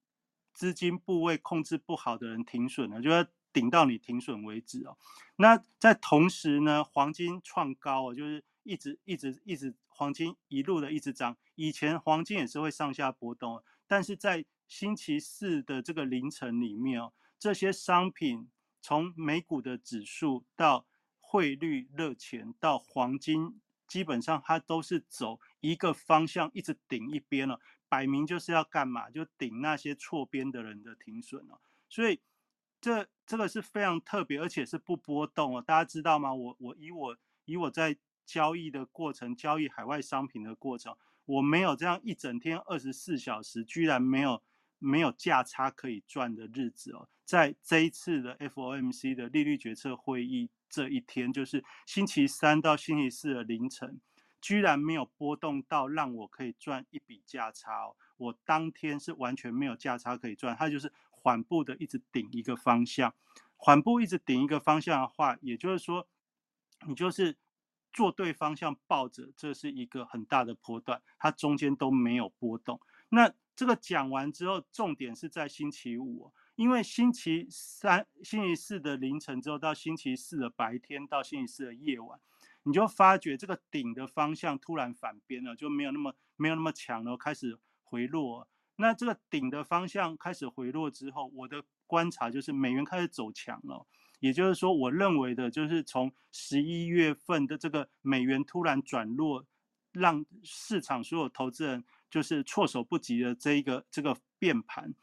[0.53, 4.97] 资金部位控制不好的人停损了，就要顶到你停损为止哦。
[5.37, 11.37] 那在同时呢，黄金创高哦，就是一直一直一直黄金一路的一直涨。
[11.55, 18.49] 以前黄金也是会上下波动，但是在星期四的这个凌晨里面哦，这些商品
[18.81, 20.85] 从美股的指数到
[21.21, 27.59] 汇率热钱到黄金，基本上它都是走一个方向，一直顶一边了。
[27.89, 29.09] 摆明就是要干嘛？
[29.09, 31.59] 就顶那些错边的人的停损哦。
[31.89, 32.21] 所以
[32.79, 35.61] 这这个是非常特别，而且是不波动哦。
[35.61, 36.33] 大家知道吗？
[36.33, 44.43] 我我以我以我在交易的过程，交易海外商品的过程，我没有这样一整天二十四小时，居然没有
[44.77, 47.09] 没有价差可以赚的日子哦。
[47.25, 53.99] 在这一次的 FOMC 的利率决策会议这一天，就是星期三到星期四的凌晨。
[54.41, 57.97] 居然没有波动到让我可以赚一笔价差哦！
[58.15, 63.13] 我当天是完全没有价差可以赚，它就是缓步的一直顶一个方向，
[63.57, 66.07] 缓步一直顶一个方向的话，也就是说，
[66.87, 67.35] 你就是
[67.91, 72.79] 做对方向抱着，这是一个很大的波段，它中间都没有波动。
[73.09, 82.19] 那这个讲完之后，重点是在星期五，因为星期三、星期四的凌晨之后，到星期四的白天，到星期四的夜晚。
[82.63, 88.45] 你就发觉这个顶的方向突然反边了，就没有那么没有那么强了，开始回落。
[88.75, 93.87] 那这个顶的方向开始回落之后，我的观察就是美元开始走强了。
[94.19, 99.45] 也就是说，我认为的就是从十一月份的这个美元突然转弱，
[99.93, 104.93] 让市场所有投资人就是措手不及的这一个这个变盘，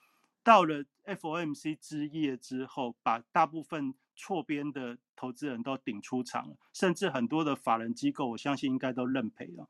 [0.44, 3.94] 到了 FOMC 之夜之后，把大部分。
[4.18, 9.68] 错边的投资人都顶出场了，甚至很多的法人机构，我相信应该都认赔了。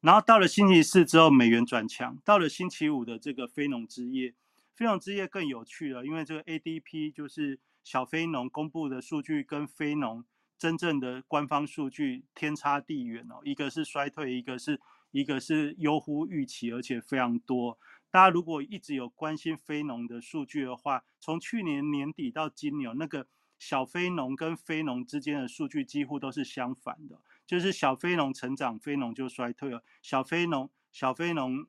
[0.00, 2.16] 然后到了星期四之后，美元转强。
[2.24, 4.32] 到了星期五的这个非农之夜，
[4.76, 10.24] 非农之夜更有趣了，因为这个 ADP 就是小非农公布的数据，跟非农
[10.56, 13.40] 真正的官方数据天差地远哦。
[13.42, 17.76] 一个是衰退，一个是一个是优乎预期，而且非常多。
[18.16, 31.66] 大家如果一直有关心非农的数据的话，从去年年底到今年，那个小非农跟非农之间的数据几乎都是相反的，就是小非农成长，非农就衰退了；小非农小非农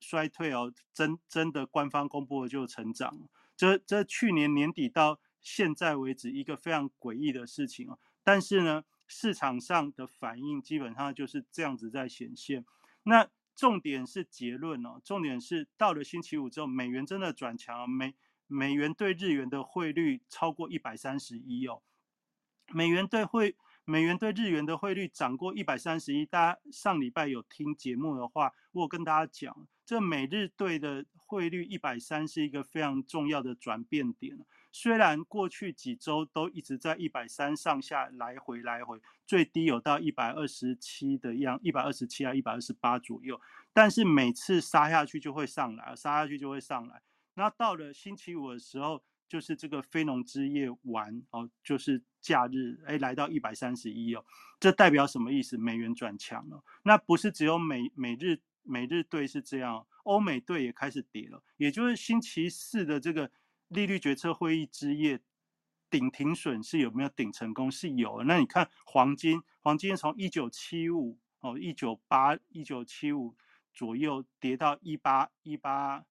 [0.00, 3.16] 衰退哦，真真的官方公布的就成长。
[3.56, 12.66] 这这去年年底到现在为止一个非常诡异的事情哦，但是呢，市场上的反应基本上就是这样子在显现。
[13.04, 18.14] 那重点是结论哦，重点是到了星期五之后，美元真的转强，美
[18.46, 21.82] 美元对日元的汇率超过一百三十一哦，
[22.72, 26.26] 美元对汇美元对日元的汇率涨过一百三十一。
[26.26, 34.38] 大家上礼拜有听节目的话，我跟大家讲，这美日对的汇率一百三是一个非常重要的转变点。
[34.76, 43.40] 虽然过去几周都一直在一百三上下来回来回，最低有到一百二十七的样，一百二十七啊，一百二十八左右，
[43.72, 47.00] 但是每次杀下去就会上来，杀下去就会上来。
[47.34, 54.24] 那到了星期五的时候，就是这个非农之夜完哦，就是假日，哎，来到一百三十一哦，
[54.58, 55.56] 这代表什么意思？
[55.56, 56.64] 美元转强了。
[56.82, 63.30] 那不是只有美美日美日对是这样，欧美队也开始跌了，也就是星期四的这个。
[63.74, 65.20] 利率决策会议之夜
[65.90, 67.70] 顶停损是有没有顶成功？
[67.70, 68.22] 是有。
[68.22, 73.36] 那你看黄金，黄金从一九七五哦，一九八一九七五
[73.72, 76.04] 左右跌到一八一八，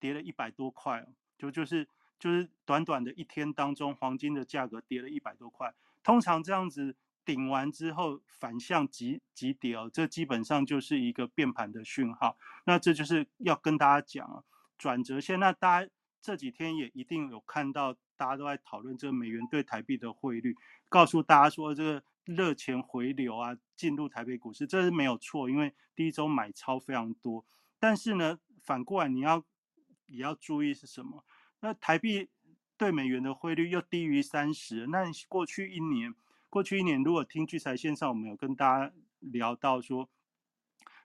[0.00, 1.86] 跌了一百多块，就就是
[2.18, 5.74] 就是短短的一天当中，黄金的价格跌了一百多块。
[6.02, 12.38] 通常这样子顶完之后反向急急跌哦，这基本上就是一个变盘的讯号。
[12.64, 14.42] 那这就是要跟大家讲啊，
[14.78, 15.38] 转折线。
[15.38, 15.90] 那大家
[16.28, 17.96] 这几天也一定有看到。
[18.18, 20.56] 大家都在讨论这个美元对台币的汇率，
[20.88, 27.46] 告诉大家说这个热钱回流啊，进入台北股市，这是没有错，因为第一周买超非常多。
[27.78, 29.44] 但是呢，反过来你要
[30.06, 31.24] 也要注意是什么？
[31.60, 32.28] 那台币
[32.76, 36.12] 对美元的汇率又低于三十，那过去一年，
[36.50, 40.10] 过去一年如果听聚财线上我们有跟大家聊到说，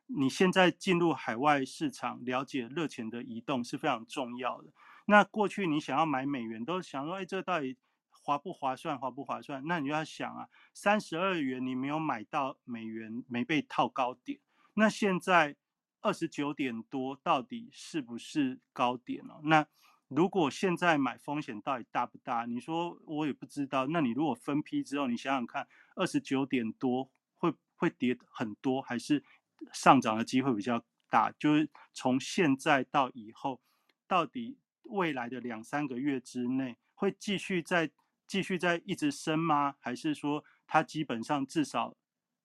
[0.08, 4.72] 你现在进入海外市场，了解热钱的移动是非常重要的。
[5.05, 7.77] 那过去你想要买美元，都想说，哎，这到底
[8.09, 8.97] 划不划算？
[8.97, 9.61] 划不划算？
[9.65, 14.39] 那你就要想啊，三十二元你没有买到美元，没被套高点。
[14.75, 15.57] 那现在
[15.99, 19.41] 二十九点多，到底是不是高点了？
[19.43, 19.67] 那
[20.07, 22.45] 如果现在买，风险到底大不大？
[22.45, 23.88] 你说我也不知道。
[23.88, 29.21] 那你如果分批之后，你想想看，二十九点多会会跌很多，还是
[29.73, 31.30] 上涨的机会比较大？
[31.38, 33.59] 就是从现在到以后，
[34.07, 34.57] 到底？
[34.84, 37.89] 未来的两三个月之内会继续在
[38.27, 39.76] 继续在一直升吗？
[39.80, 41.95] 还是说它基本上至少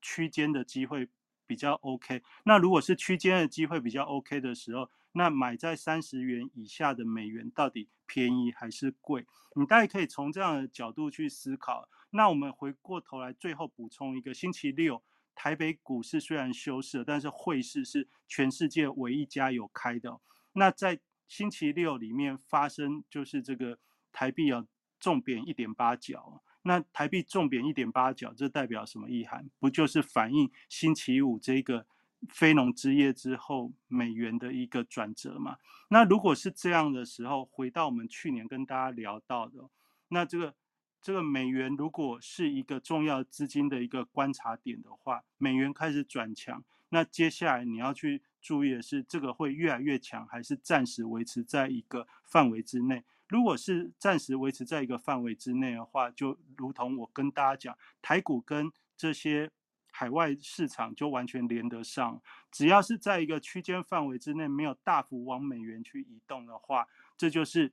[0.01, 1.09] 区间的机会
[1.47, 2.23] 比较 OK？
[2.45, 9.27] 那如果是区间的机会比较 OK 的时候，那买在三十元以下的美元到底便宜还是贵？
[9.57, 11.89] 你大概可以从这样的角度去思考。
[12.11, 15.03] 那我们回过头来最后补充一个：星期六
[15.35, 20.21] 台北股市虽然休市了，但是汇市是全世界唯一家有开的。
[20.53, 23.79] 那在星期六里面发生就是这个
[24.11, 24.67] 台币要
[24.99, 29.49] 重贬一点八角，那台币重贬一点八角，这代表什么意涵？
[29.61, 31.87] 不就是反映星期五这个
[32.29, 35.59] 非农之夜之后美元的一个转折吗？
[35.91, 39.71] 那如果是这样的时候，回到我们去年跟大家聊到的，
[40.09, 40.55] 那这个
[41.01, 48.23] 这个美元如果是一个重要资金的一个观察点的话，美元开始转强，那接下来你要去。
[48.41, 53.03] 注意的是，这个会越来越强，还是暂时维持在一个范围之内？
[53.27, 59.51] 如果是暂时维持在一个范围之内的话，就如同我跟大家讲，台股跟这些
[59.91, 62.23] 海外市场就完全连得上。
[62.53, 66.87] 只要是在一个区间范围之内，没有大幅往美元去移动的话，
[67.17, 67.73] 这就是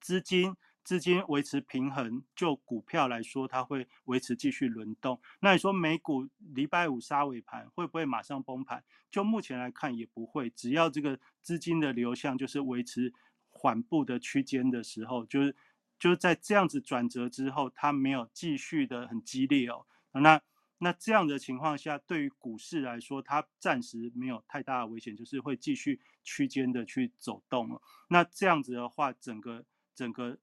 [0.00, 0.56] 资金。
[0.84, 5.18] 资金维持平衡，就股票来说，它会维持继续轮动。
[5.40, 8.84] 那你说美股礼拜五杀尾盘会不会马上崩盘？
[9.10, 13.12] 就目前来看也不会，只要这个资金的流向就是维持
[13.48, 15.56] 缓步的区间的时候，就是
[15.98, 19.86] 就是在这样子转折之后，它没有继续的很激烈哦。
[20.12, 20.38] 那
[20.78, 27.80] 那这样的情况下，对于股市来说，它暂时没有太大的危险，就是会继续区间的去走动了。
[28.08, 30.38] 那这样子的话，整个整个。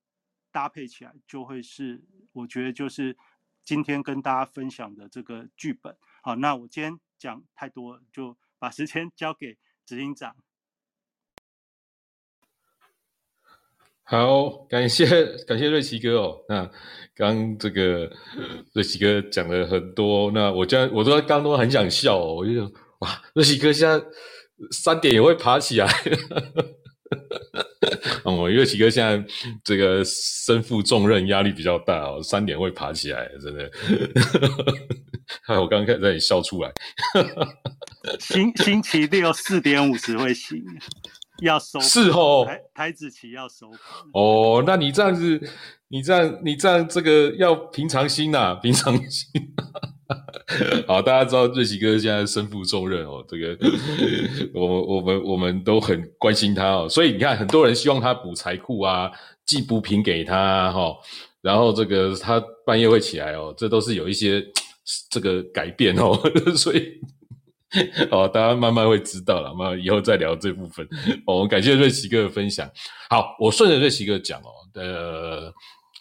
[0.52, 2.02] 搭配起来就会是，
[2.34, 3.16] 我觉得就是
[3.64, 5.96] 今天跟大家分享的这个剧本。
[6.22, 10.36] 好，那我今天讲太多，就把时间 交给执行长。
[14.04, 16.44] 好，感谢感谢瑞奇哥哦。
[16.50, 16.70] 那
[17.16, 18.12] 刚这个
[18.74, 22.66] 瑞奇哥讲了很多，那我将我都刚都很想笑，哦，我就
[23.00, 24.06] 哇，瑞奇哥现在
[24.72, 25.88] 三点也会爬起来。
[28.24, 29.24] 哦， 因为奇哥现在
[29.64, 33.70] 这个身负重任，压力比较大哦，三点会爬起来，真的。
[35.48, 36.72] 哎，我刚刚开始在笑出来。
[38.20, 40.58] 星星期六四点五十会醒，
[41.42, 43.70] 要收是哦，台台子棋要收
[44.14, 45.40] 哦，那你这样子，
[45.88, 49.32] 你这样，你这样，这个要平常心呐，平常心。
[50.88, 53.58] 好，大家知道瑞奇哥现在身负重任哦，这个
[54.54, 59.12] 我 我们我们都很关心他哦，所以你看，很多人希望他补财库啊，
[59.46, 60.96] 寄补品给他哈，
[61.42, 64.46] 然后这个他半夜会起来哦，这都是有一些
[65.10, 66.20] 这个改变哦，
[66.56, 67.00] 所以
[68.10, 70.88] 好，大家慢慢会知道了，那以后再聊这部分。
[71.26, 72.70] 我们感谢瑞奇哥的分享。
[73.10, 75.54] 好，我顺着瑞奇哥讲哦，呃，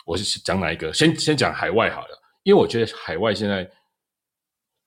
[0.04, 0.92] 我是讲哪一个？
[0.92, 3.70] 先先讲海外好了，因为我觉得海外现在。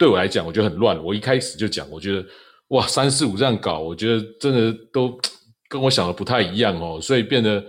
[0.03, 1.01] 对我来讲，我觉得很乱。
[1.01, 2.25] 我一开始就讲，我觉得
[2.71, 5.17] 哇，三四五这样搞，我觉得真的都
[5.69, 7.63] 跟我想的不太一样哦，所以变得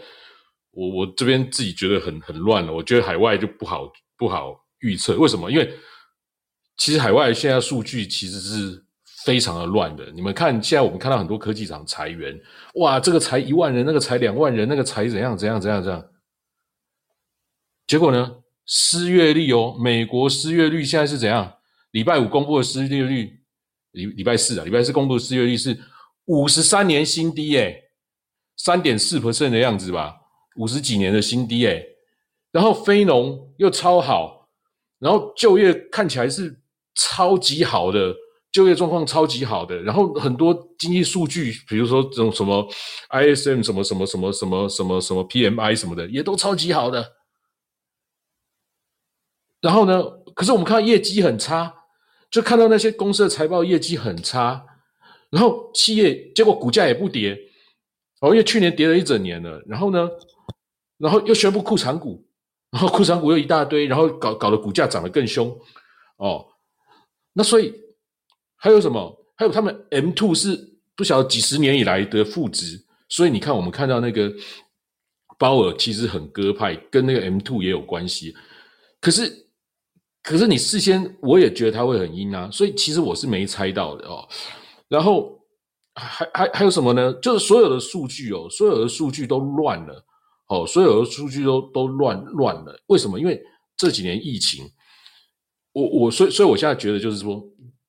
[0.72, 2.72] 我我这边自己觉得很很乱了。
[2.72, 3.88] 我觉得海外就不好
[4.18, 5.48] 不好预测，为什么？
[5.48, 5.74] 因为
[6.76, 8.84] 其实海外现在数据其实是
[9.24, 10.10] 非常的乱的。
[10.10, 12.36] 你们看，现在我们看到很多科技厂裁员，
[12.80, 16.04] 哇，这个裁一万人，那个裁两万人，那个裁怎样怎样怎样怎样。
[17.86, 21.54] 结果呢，失业率哦，美国失业率现在是怎样？
[21.94, 23.38] 礼拜五公布的失业率，
[23.92, 25.78] 礼礼拜四啊，礼拜四公布的失业率是
[26.24, 27.84] 五十三年新低，诶，
[28.56, 30.16] 三点四 percent 的样子吧，
[30.56, 31.86] 五十几年的新低，诶，
[32.50, 34.48] 然后非农又超好，
[34.98, 36.60] 然后就业看起来是
[36.96, 38.12] 超级好的，
[38.50, 42.68] 就业状况超级好的，然后很多经济数据，比如说这种什么
[43.10, 47.12] ISM 什么什么什么什么什么什么 PMI 什么的，也都超级好的。
[49.60, 50.02] 然后呢，
[50.34, 51.82] 可是我们看到业绩很差。
[52.34, 54.66] 就看到那些公司的财报业绩很差，
[55.30, 57.38] 然后企业结果股价也不跌，
[58.20, 59.62] 哦，因为去年跌了一整年了。
[59.68, 60.10] 然后呢，
[60.98, 62.26] 然后又宣布库藏股，
[62.72, 65.48] 然后库藏股又一大堆，然后搞搞得股价涨得更凶，
[66.16, 66.44] 哦，
[67.34, 67.72] 那所以
[68.56, 69.16] 还有什么？
[69.36, 70.58] 还有他们 M two 是
[70.96, 74.28] 不晓得几十年以来的负值，所以你看我们看到那个
[75.38, 78.34] 鲍尔其实很鸽派，跟那个 M two 也有关系，
[79.00, 79.44] 可是。
[80.24, 84.26] 可是你事先我也觉得他会很阴啊，所以其实我是没猜到的哦。
[84.88, 85.38] 然后
[85.94, 87.12] 还还还有什么呢？
[87.20, 90.02] 就是所有的数据哦，所有的数据都乱了
[90.48, 92.74] 哦，所有的数据都都乱乱了。
[92.86, 93.20] 为什么？
[93.20, 93.38] 因为
[93.76, 94.64] 这几年疫情，
[95.74, 97.46] 我我所以所以我现在觉得就是说，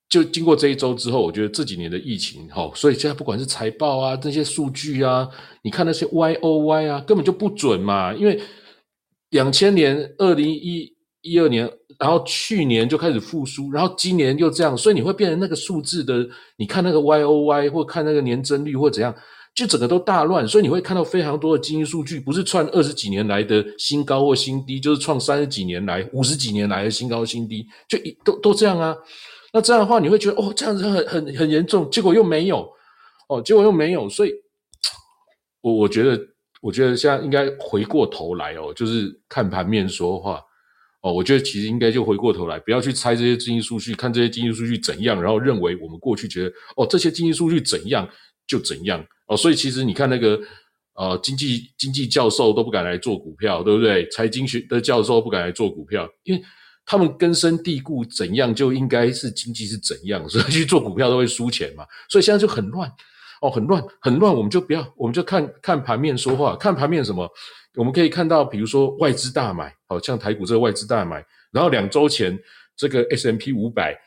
[0.10, 5.26] 就经过这一周之后，我觉得这几年的疫情哦，所以现在不管是财报啊，这些数据啊，
[5.64, 8.14] 你看那些 Y O Y 啊，根本就不准嘛。
[8.14, 8.42] 因为
[9.30, 11.72] 两千年二零一一二年。
[12.00, 16.28] 然后去年就开始复苏，然后今年又这样，所以你会变成那个数字的，
[16.58, 19.16] 你看那个 Y O Y 或看那个年增率或怎样，
[19.54, 28.96] 就整个都大乱，所以你会看到非常多的经济数据，不是创二十几年来的新高或新低，就是创三十几年来、五十几年来的新高新低，就都都这样啊。
[29.54, 32.70] 那这样的话，你会觉得哦，这样子很很很严重，结果又没有，
[33.30, 34.34] 哦，结果又没有，所以，
[35.62, 36.20] 我我觉得，
[36.62, 40.42] 我觉得现在应该回过头来哦，就是看盘面说话。
[41.06, 48.10] 哦，我觉得其实应该就回过头来，不要去猜这些经济数据，看这些经济数据怎样，然后认为我们过去觉得哦，这些经济数据怎样
[48.48, 49.38] 就怎样哦。
[49.38, 50.42] 所以其实你看那个
[50.96, 54.10] 呃经济经济教授都不敢来做股票，对不对？
[54.10, 56.42] 财经学的教授不敢来做股票，因为
[56.88, 61.86] 他们根深蒂固怎样就应该是经济是怎样，所以去做股票都会输钱嘛。
[62.10, 62.92] 所以现在就很乱
[63.44, 67.30] 哦，很乱很乱，我们就不要，我们就看看盘面说话，看盘面什么。
[67.76, 72.38] 我们可以看到，比如说外资大买，好像台股这个外资大买，然后两周前
[72.76, 73.98] 这个 S M P 五百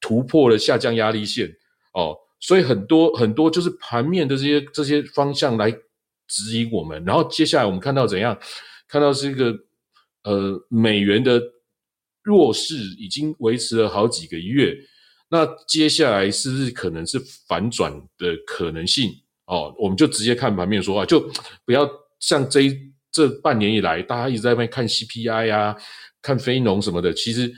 [0.00, 1.48] 突破了下降压力线，
[1.92, 5.70] 哦，所以很多很多就是盘面的这些这些方向来
[6.28, 7.02] 指引我们。
[7.04, 8.38] 然后接下来我们看到怎样？
[8.88, 9.54] 看到是一个
[10.24, 11.42] 呃美元的
[12.22, 14.76] 弱势已经维持了好几个月，
[15.28, 17.18] 那接下来是不是可能是
[17.48, 19.10] 反转的可能性？
[19.46, 21.20] 哦，我们就直接看盘面说话，就
[21.64, 21.88] 不要
[22.20, 22.93] 像这一。
[23.14, 25.76] 这半年以来，大家一直在那看 CPI 啊，
[26.20, 27.14] 看非农什么的。
[27.14, 27.48] 其实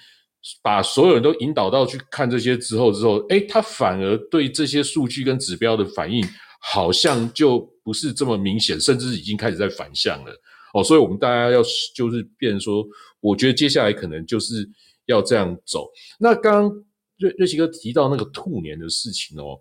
[0.63, 6.23] 把所有人都引导到去看这些之后，之后，哎，他反而对这些数据跟指标的反应，
[6.61, 10.43] 好像就不是这么明显，甚至已经开始在反向了。
[10.75, 11.63] 哦，所以我们大家要
[11.95, 12.87] 就是变说，
[13.21, 14.69] 我觉得接下来可能就是
[15.07, 15.89] 要这样走。
[16.21, 16.85] 那刚刚
[17.17, 19.59] 瑞瑞奇哥提到那个兔年的事情哦，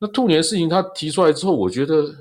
[0.00, 2.14] 那兔年事情他提出来之后，我觉得。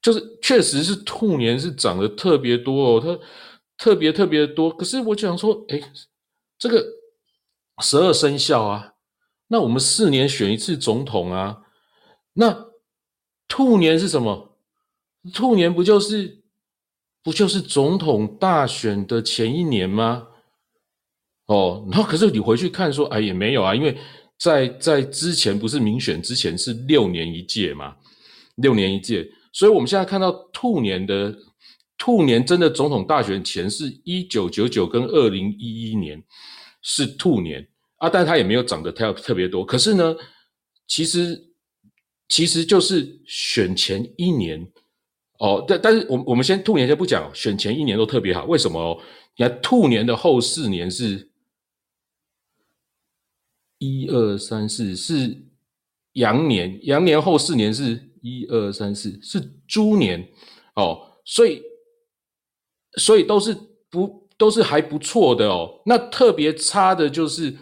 [0.00, 3.18] 就是确实是兔年是涨得特别多哦，它
[3.76, 4.70] 特别特别多。
[4.70, 5.80] 可是我想说，哎，
[6.56, 6.84] 这个
[7.82, 8.94] 十二生肖啊，
[9.48, 11.62] 那我们四年选一次总统啊，
[12.34, 12.68] 那
[13.48, 14.56] 兔年是什么？
[15.34, 16.42] 兔年不就是
[17.22, 20.28] 不就是总统大选的前一年吗？
[21.46, 23.98] 哦，然后可是你回去看说，哎，也没有啊，因为
[24.38, 27.96] 在在之前不是民选之前是六年一届嘛，
[28.54, 29.28] 六年一届。
[29.58, 31.36] 所以，我们现在看到兔年的
[31.96, 36.22] 兔年真的总统大选前是一九九九跟二零一一年
[36.80, 39.66] 是兔年啊，但它也没有涨得太特别多。
[39.66, 40.14] 可是呢，
[40.86, 41.50] 其实
[42.28, 44.64] 其实就是选前一年
[45.40, 49.02] 哦，但但是我们我们先兔年先不讲，选前一年都特别好，为什么？
[49.36, 51.32] 你看兔年的后四年是
[53.78, 55.48] 一二三四是
[56.12, 58.07] 羊年，羊年后四年是。
[58.22, 60.26] 一二三四是猪年
[60.74, 61.62] 哦，所以
[62.96, 63.56] 所以都是
[63.90, 65.82] 不都是还不错的哦。
[65.86, 67.54] 那特别差的就是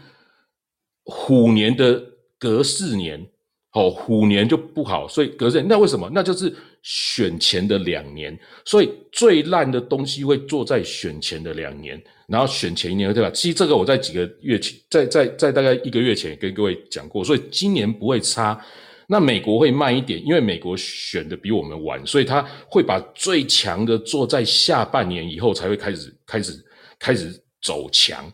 [1.04, 2.02] 虎年的
[2.38, 3.26] 隔四年
[3.72, 6.10] 哦，虎年就不好，所以隔四年那为什么？
[6.12, 13.30] 那就是选前的两年，所以最烂的东西会做在选前的两年，然后选前一年对吧？
[13.30, 18.60] 其实这个我在几个月前，在在在大概一个月前跟各位讲过，所以今年不会差。
[19.08, 26.52] 那美国会慢一点，因为美国选的比我们晚，所以他会把最强的做在下半年以后才会开始开始
[26.98, 28.24] 开始走强。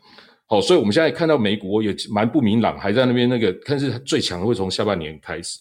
[0.47, 5.59] 好，所以我们现在看到美国也蛮不明朗，还在那边那个，但是最强的会从下半年开始。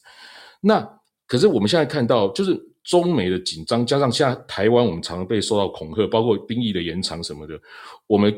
[0.62, 0.88] 那
[1.28, 7.60] 可是我们现在看到，就是中美的紧张，加上现在台湾我们常常被受到恐吓，包括兵役的延长什么的，
[8.08, 8.34] 我们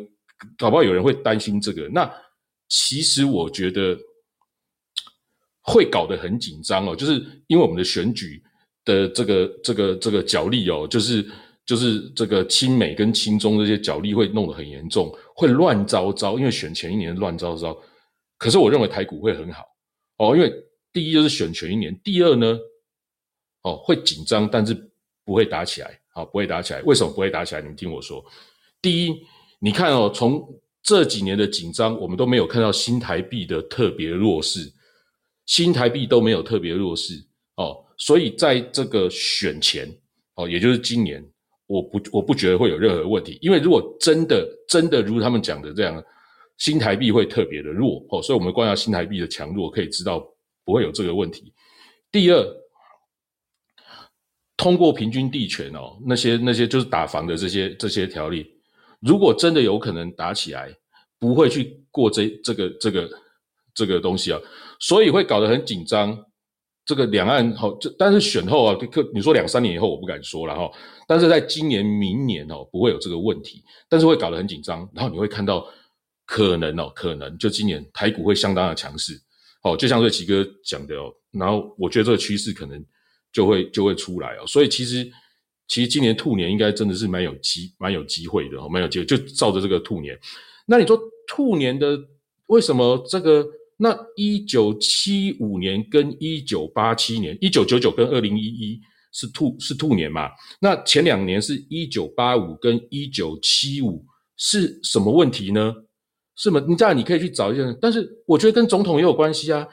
[0.57, 1.87] 搞不好有人会担心这个。
[1.89, 2.11] 那
[2.67, 3.95] 其实我觉得。
[5.65, 7.13] 会搞得很紧张哦，就是
[7.47, 8.43] 因为我们的选举
[8.83, 11.25] 的这个这个这个角力哦，就是
[11.65, 16.37] 就是这个亲美跟亲中这些角力会弄得很严重，会乱糟糟。
[16.37, 17.77] 因为选前一年乱糟糟，
[18.37, 19.63] 可是我认为台股会很好
[20.17, 20.53] 哦，因为
[20.91, 22.59] 第一就是选前一年，第二呢，
[23.61, 24.75] 哦会紧张，但是
[25.23, 26.81] 不会打起来，好不会打起来。
[26.81, 27.61] 为什么不会打起来？
[27.61, 28.21] 你们听我说，
[28.81, 29.15] 第一，
[29.59, 30.45] 你看哦，从
[30.83, 34.69] 这几年的紧张，我们都没有看到新台币的特别弱势。
[35.45, 37.15] 新台币都没有特别弱势
[37.57, 39.87] 哦，所以在这个选前
[40.35, 41.23] 哦，也就是今年，
[41.67, 46.03] 我不我不觉得会有任何问题，因为如果真的真的如他们讲的这样，
[46.57, 50.25] 新台币会特别的弱哦，所以我们观察新台币的强弱，可以知道
[50.63, 51.53] 不会有这个问题。
[52.11, 52.45] 第二，
[54.55, 58.45] 通过平均地权哦，那些那些就是打房的这些这些条例，
[59.01, 60.73] 如果真的有可能打起来，
[61.19, 63.09] 不会去过这这个这个
[63.73, 64.39] 这个东西啊。
[64.79, 66.17] 所以会搞得很紧张，
[66.85, 70.69] 这个两岸好，这但是选后啊，可你说两三年以后我不敢说了哈，
[71.07, 75.65] 但是在今年、明年哦，不会有这个问题，但是会搞得很紧张，然后你会看到
[76.25, 79.17] 可能哦，可能就今年台股会相当的强势，
[79.63, 82.85] 哦，就像瑞奇哥讲的哦，然后我觉得这个趋势可能
[83.31, 85.09] 就会就会出来哦，所以其实
[85.69, 90.19] 其实今年兔年应该真的是蛮有机蛮有机会的哦，蛮有机会，就照着这个兔年，
[90.65, 91.97] 那你说兔年的
[92.47, 93.47] 为什么这个？
[93.77, 98.79] 那一九七五年跟一九八七年，一九九九跟二零一一
[99.11, 100.29] 是兔是兔年嘛？
[100.61, 104.05] 那前两年是一九八五跟一九七五
[104.37, 105.73] 是什么问题呢？
[106.35, 106.63] 是吗？
[106.67, 109.67] 你这样你可以去找一下，但是我觉得跟总统也有关系啊。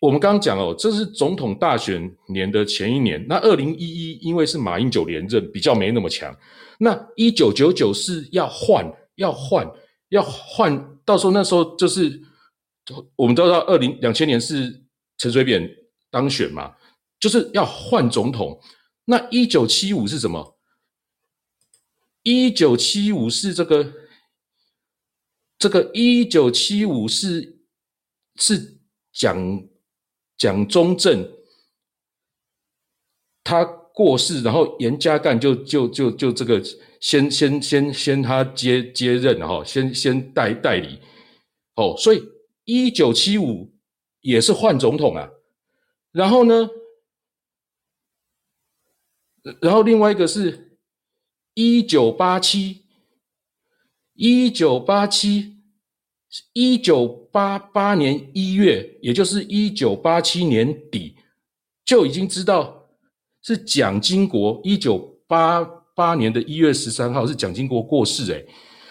[0.00, 3.24] 我们刚刚讲哦，这是总统大选年的前一年。
[3.28, 6.34] 那二零一一因为是马英九连任，比较没那么强。
[6.78, 9.68] 那一九九九是要换，要换，
[10.10, 12.22] 要换，到时候那时候就是。
[13.16, 14.84] 我们都知道，二零两千年是
[15.16, 15.66] 陈水扁
[16.10, 16.76] 当选嘛，
[17.18, 18.60] 就是要换总统。
[19.06, 20.58] 那一九七五是什么？
[22.22, 23.92] 一九七五是这个，
[25.58, 27.60] 这个一九七五是
[28.36, 28.78] 是
[29.12, 29.66] 蒋
[30.36, 31.26] 蒋中正
[33.42, 36.62] 他过世，然后严家淦就就就就这个
[37.00, 41.00] 先先先先他接接任哈，先先代代理
[41.76, 42.33] 哦，所以。
[42.64, 43.74] 一九七五
[44.20, 45.28] 也是换总统啊，
[46.12, 46.70] 然后呢，
[49.60, 50.78] 然后另外一个是
[51.52, 52.86] 一九八七，
[54.14, 55.58] 一九八七，
[56.54, 61.16] 一九八八年一月，也就是一九八七年底
[61.84, 62.88] 就已经知道
[63.42, 64.58] 是蒋经国。
[64.64, 65.62] 一九八
[65.94, 68.42] 八年的一月十三号是蒋经国过世，哎，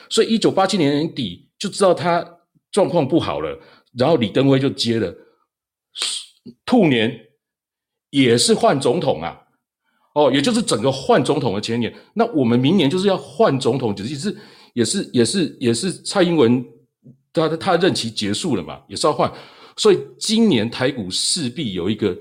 [0.10, 2.33] 所以一九八七年底就知道他。
[2.74, 3.58] 状况不好了，
[3.98, 5.16] 然后李登辉就接了。
[6.66, 7.18] 兔年
[8.10, 9.40] 也是换总统啊，
[10.16, 11.94] 哦，也就是整个换总统的前年。
[12.16, 14.36] 那我们明年就是要换总统，只是
[14.74, 16.66] 也是也是也是蔡英文
[17.32, 19.32] 他他任期结束了嘛，也是要换。
[19.78, 22.18] 所以今年台股势必有一个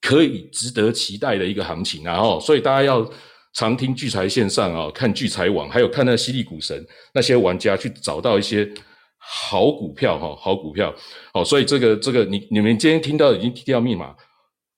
[0.00, 2.18] 可以值得期待的一个行情啊！
[2.20, 3.08] 哦，所以大家要
[3.54, 8.68] 常听聚财线上啊，看聚财网，还有看那犀利股神那些玩家去找到一些。
[9.28, 10.94] 好股票哈，好股票
[11.34, 14.14] 哦，所以这个这个你你们今天听到已经提到密码，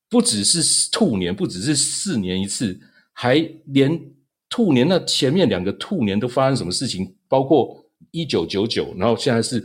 [0.08, 2.80] 不只是兔年，不只是四年一次，
[3.12, 3.34] 还
[3.66, 4.00] 连
[4.48, 7.14] 兔年那前面两个兔年都发生什么事情？
[7.28, 9.62] 包括一九九九，然后现在是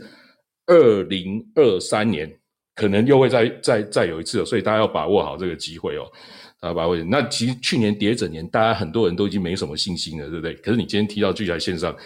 [0.66, 2.30] 二零二三年，
[2.74, 6.04] 可能又会再再再有一次，所以大家要把握好这个机会哦，
[6.60, 6.94] 大家把握。
[7.04, 10.54] 那其实去年跌整年，大家很多人都已经没什么信心了，对不对？
[10.56, 11.96] 可是你今天提到聚财线上。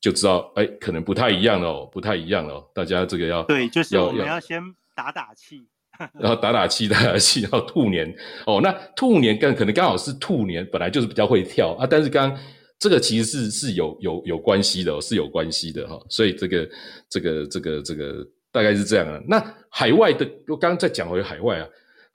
[0.00, 2.64] 就知道，哎，可能不太一样哦，不太一样哦。
[2.74, 4.62] 大家这个要对，就是我们要先
[4.94, 5.66] 打打气，
[6.18, 8.14] 然后打打气，打打气，然后兔年
[8.46, 11.86] 哦，那兔年刚可能刚好是兔年，本来就是比较会跳啊。
[11.88, 12.36] 但是刚
[12.78, 16.00] 这个其实是是有有有关系的，是有关系的哈。
[16.08, 16.68] 所以这个
[17.08, 19.20] 这个这个这个大概是这样啊。
[19.26, 21.66] 那海外的，我刚刚再讲回海外啊。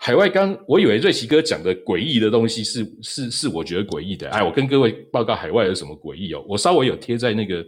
[0.05, 4.29] 海外刚，我以为瑞奇哥讲的诡异的东西是是是，我觉得诡异的。
[4.31, 6.43] 哎，我跟各位报告海外有什么诡异哦？
[6.45, 7.65] 我稍微有贴在那个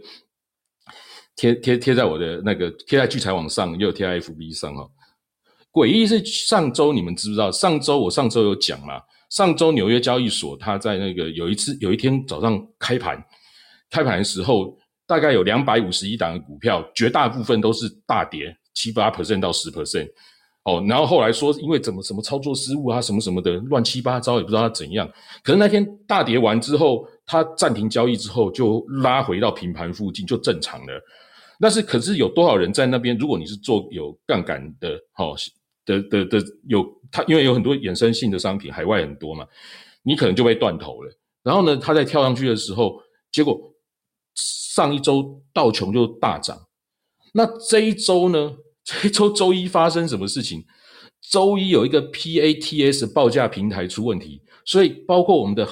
[1.34, 4.86] 贴贴贴在我的那个贴在聚财网上，又贴在 FB 上哦。
[5.72, 7.50] 诡异是上周你们知不知道？
[7.50, 9.00] 上周我上周有讲嘛？
[9.30, 13.18] 上周纽约交易所它在那个有一次有一天早上开盘，
[13.88, 14.76] 开盘的时候
[15.06, 20.10] 大概有两百五十一档的股票，绝大部分都是大跌七八 percent 到十 percent。
[20.66, 25.08] 哦，然后后来说因为怎么什么操作失误啊，什么什么的乱七八糟，也不知道他怎样。
[25.44, 31.00] 可是那天大跌完之后，他暂停交易之后就拉回到平盘附近，就正常了。
[31.60, 33.16] 但是可是有多少人在那边？
[33.16, 35.36] 如果你是做有杠杆的，哦
[35.84, 39.46] 的的的有他，因为有很多衍生性的商品，海外很多嘛，
[40.02, 41.12] 你可能就被断头了。
[41.44, 43.56] 然后呢，它在跳上去的时候，结果
[44.34, 46.58] 上一周道琼就大涨，
[47.34, 48.56] 那这一周呢？
[48.86, 50.64] 这周周一发生什么事情？
[51.28, 55.68] 周一有一个 PATS 报价平台出问题，所以包括我们的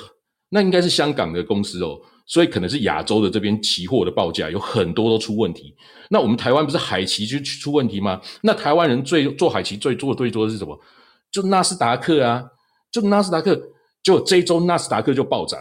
[0.49, 5.77] 那应该是香港的公司哦，所以可能是亚洲的这边期货的报价有很多都出问题。
[6.11, 8.21] 那我们台湾不是海期就出问题吗？
[8.43, 10.77] 那台湾人最做海期最做最多的是什么？
[11.31, 12.45] 就纳斯达克啊，
[12.91, 13.57] 就纳斯达克，
[14.03, 15.61] 就这周纳斯达克就暴涨，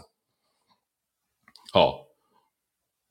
[1.76, 2.03] 哦。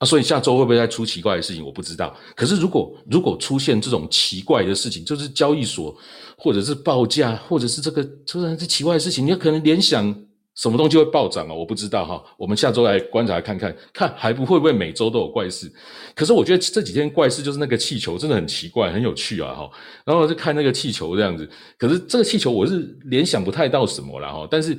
[0.03, 1.65] 啊，所以下周会不会再出奇怪的事情？
[1.65, 2.13] 我不知道。
[2.35, 5.97] 可是如果如果出现这种奇怪的事情，就是交易所
[6.37, 10.13] 或者是报价，或者是这个突然这奇怪的事情，你可能联想
[10.57, 11.55] 什么东西会暴涨啊？
[11.55, 12.21] 我不知道哈。
[12.37, 15.73] 我们下周来观察看看，看还不会不会每周都有怪事。
[16.17, 19.71] 可是我觉得这几天怪事就是那个气球真的很奇怪，很有趣啊哈。
[20.05, 21.49] 然后就看那个气球这样子，
[21.79, 24.49] 可是这个气球我是联想不太到什么了哈。
[24.51, 24.77] 但是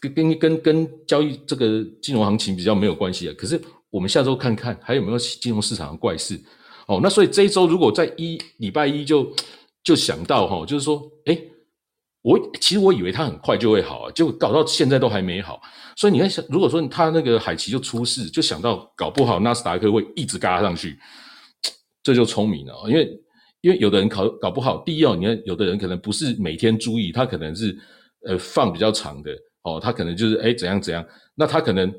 [0.00, 3.34] 跟跟跟交易这个金融行情比较没有关系啊。
[3.38, 3.60] 可是。
[3.94, 6.36] 我们下周看看还有没有金融市场的怪事
[6.88, 6.98] 哦。
[7.00, 9.32] 那所以这一周如果在一礼拜一就
[9.84, 11.38] 就想到哈，就是说，哎，
[12.22, 15.62] 我其实我以为它很快就会好啊，就搞到现在都还没好。
[15.96, 20.98] 所以你看，如果说它那个海奇就出事，就想到搞不好纳斯达克会一直嘎上去，
[22.02, 22.74] 这就聪明了。
[22.88, 23.08] 因为
[23.60, 27.78] 因为有的人考搞不好，第一哦，你看有的人可能不是每天注意，他可能是
[28.26, 29.30] 呃放比较长的
[29.62, 31.06] 哦，他可能就是哎怎样怎样，
[31.36, 31.94] 那他可能。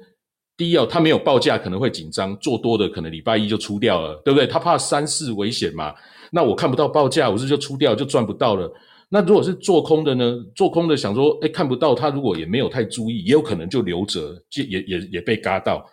[0.58, 4.48] 第一哦，他没有报价可能会紧张，做多的可能礼拜一就出掉了，对不对？
[4.48, 5.94] 他怕三四危险嘛。
[6.32, 8.72] 那我看不到报价，我是就出掉就赚不到了。
[9.10, 10.38] 那如果是做空的呢？
[10.56, 15.86] 做空的想说，哎，看不到他，如果也没有太注意，也有可能就留着，就也也也被嘎到，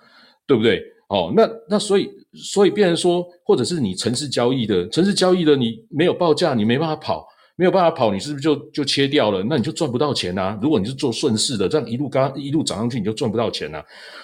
[0.46, 0.82] 对不对？
[1.08, 7.26] 哦，那那所以所以变成说，或者是你城市交易的，城市交易的你没有报价，你没办法跑。
[7.62, 9.40] 没有办法跑，你是不是就就切掉了？
[9.48, 10.58] 那你就赚不到钱啊！
[10.60, 13.80] 如果你是做顺势的，这样一路刚一路涨上去，你就赚不到钱啊！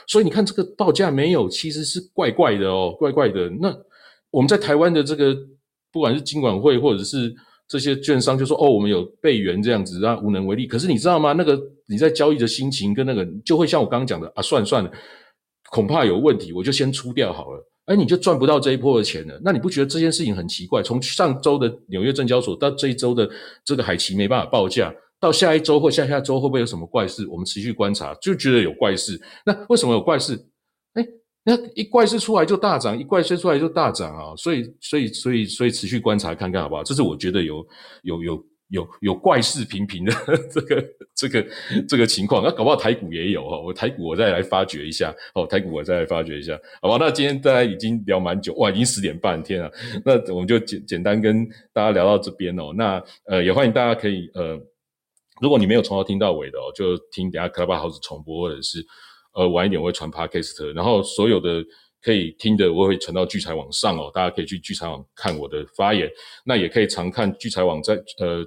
[0.09, 3.49] 所以你看这个报价没有，其实是怪怪的哦，怪怪的。
[3.61, 3.73] 那
[4.33, 5.33] 我们在台湾的这个，
[5.93, 7.33] 不管是金管会或者是
[7.69, 10.67] 这些券商，就说哦，我们有备援这样子，啊，无能为力。
[10.67, 11.33] 可是你知道吗？
[11.35, 11.57] 那个
[11.87, 14.91] 你在交易的心情跟那个，就会像我刚刚讲的啊，算算了，
[15.71, 17.65] 恐怕有问题，我就先出掉好了。
[17.89, 19.41] 哎，你就赚不到这一波的钱了。
[19.43, 20.83] 那你不觉得这件事情很奇怪？
[20.83, 23.29] 从上周的纽约证交所到这一周的
[23.65, 27.27] 这个海奇没办法报价，到下一周或下下周会不会有什么怪事？
[27.27, 29.19] 我们持续观察，就觉得有怪事。
[29.45, 30.39] 那为什么有怪事？
[30.93, 31.07] 哎，
[31.45, 34.37] 那一怪事出来就大涨，一怪事出来就大涨啊！
[34.37, 36.83] 所以，所以，所以，所以持续观察看看好不好？
[36.83, 37.67] 这是我觉得有
[38.03, 38.45] 有有。
[38.69, 40.13] 有有怪事频频的
[40.53, 40.85] 这个
[41.15, 41.47] 这个
[41.89, 43.59] 这个情况，那搞不好台股也有哈。
[43.59, 46.97] 我台股我再来发掘一下哦，台股我再来发掘一下，好吧？
[47.01, 49.73] 那今天大家已经聊蛮久哇，已经十点半天了，
[50.05, 52.73] 那我们就简简单跟大家聊到这边哦。
[52.77, 54.61] 那呃，也欢迎大家可以呃，
[55.41, 58.85] 如果你没有从头听到尾的哦，就听等下 Clubhouse 重播，或者是
[59.33, 61.65] 呃晚一点我会传 Podcast，然后所有的。
[62.01, 66.09] 可以听的，我会传到聚财网上哦，大家可以去聚财网看我的发言，
[66.45, 68.47] 那也可以常看聚财网在呃。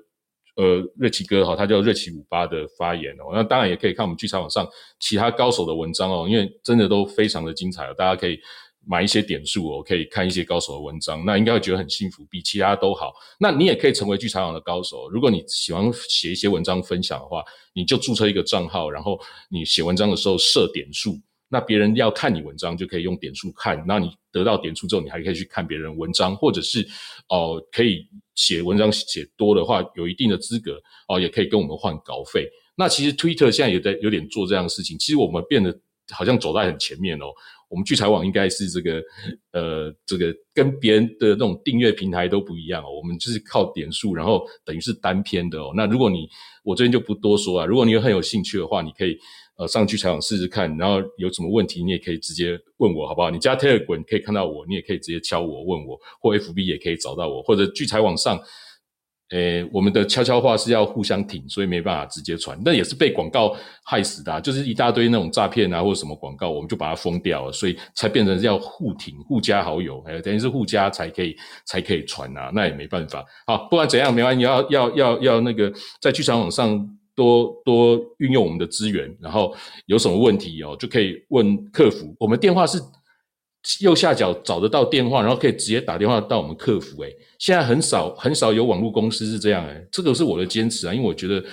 [0.56, 3.32] 呃，瑞奇哥哈，他叫瑞奇五八的发言哦。
[3.34, 4.68] 那当然也可以看我们剧场网上
[5.00, 7.96] 其他高手的文章哦，因为真的都非常的精彩哦。
[7.98, 8.38] 大家可以
[8.86, 13.14] 买一些点数哦，可以看一些高手的文章，那应该会觉得很幸福，比其他都好。
[13.40, 15.10] 那你也可以成为剧场网的高手。
[15.10, 19.20] 如果你喜欢写一些文章分享的话，你就注册一个账号，然后
[19.50, 21.20] 你写文章的时候设点数。
[21.52, 23.84] 那别人要看你文章，就可以用点数看。
[23.86, 26.88] 那你得到点数之后，你还可以去看别人文章，或者是
[27.28, 32.50] 哦，可以写文章写多的话，有一定的资格哦，也可以跟我们换稿费。
[32.78, 34.98] 那其实 Twitter 现在也在有点做这样的事情。
[34.98, 35.78] 其实我们变得
[36.12, 37.26] 好像走在很前面哦。
[37.70, 39.02] 我们聚财网应该是这个
[39.52, 42.88] 呃，这个跟别人的那种订阅平台都不一样哦。
[42.92, 45.72] 我们就是靠点数，然后等于是单篇的哦。
[45.76, 46.28] 那如果你
[46.64, 47.66] 我这边就不多说啊。
[47.66, 49.18] 如果你很有兴趣的话，你可以。
[49.62, 53.30] 呃，上去采访试试看，然后有什么问题你也可以直接问我，好不好？
[53.30, 58.40] 你加 Telegram 可以看到我，你也可以直接敲我问我，或 FB 也可以找到我，或者聚财网上
[59.30, 62.60] 诶，我们的悄悄话是要互相挺，所以没办法直接传。
[62.66, 63.56] 那也是被广告
[63.86, 71.36] 害死的，就是一大堆那种诈骗啊或者什么广告，我们就把它封掉了，所以才变成要互挺、互加好友，哎，等于是互加才可以
[71.66, 72.52] 才可以传啊。
[72.54, 73.24] 那也没办法。
[73.46, 75.72] 好，不管怎样，没关系，要要要要那个
[76.02, 79.56] 在聚财网上多多运用我们的资源，然后
[79.86, 82.16] 有什么问题哦，就可以问客服。
[82.20, 82.80] 我们电话是。
[83.80, 87.00] 右下角找得到电话，然后可以直接打电话到我们客服。
[87.04, 89.64] 诶，现在很少很少有网络公司是这样。
[89.68, 91.46] 诶，这个是我的坚持啊，因为我觉得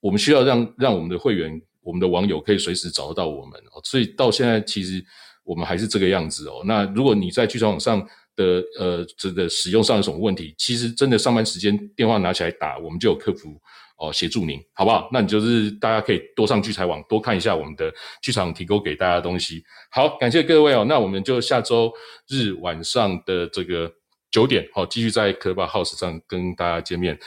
[0.00, 3.80] 我们需要让让我们的会员、我们的网友可以随时找得到我们哦。
[3.84, 5.04] 所以到现在其实
[5.44, 6.62] 我们还是这个样子哦。
[6.64, 8.00] 那如果你在剧场网上
[8.34, 13.60] 的呃这个使用上有什么问题，其实真的上班时间电话拿起来打，我们就有客服。
[13.96, 15.08] 哦，协助您好不好？
[15.12, 17.92] 那你就是大家可以多上聚财网，多看一下我们的
[18.22, 19.64] 剧场提供给大家的东西。
[19.90, 20.84] 好，感谢各位哦。
[20.84, 21.92] 那我们就下周
[22.28, 23.90] 日晚上的这个
[24.30, 27.18] 九点，好，继续在科巴 House 上跟大家见面。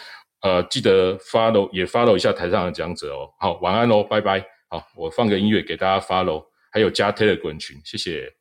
[0.41, 3.29] 呃，记得 follow 也 follow 一下台上的讲者哦。
[3.39, 4.45] 好，晚安喽，拜拜。
[4.69, 8.38] 好，我放个音乐给大家 follow，还有加 Telegram 群，谢谢。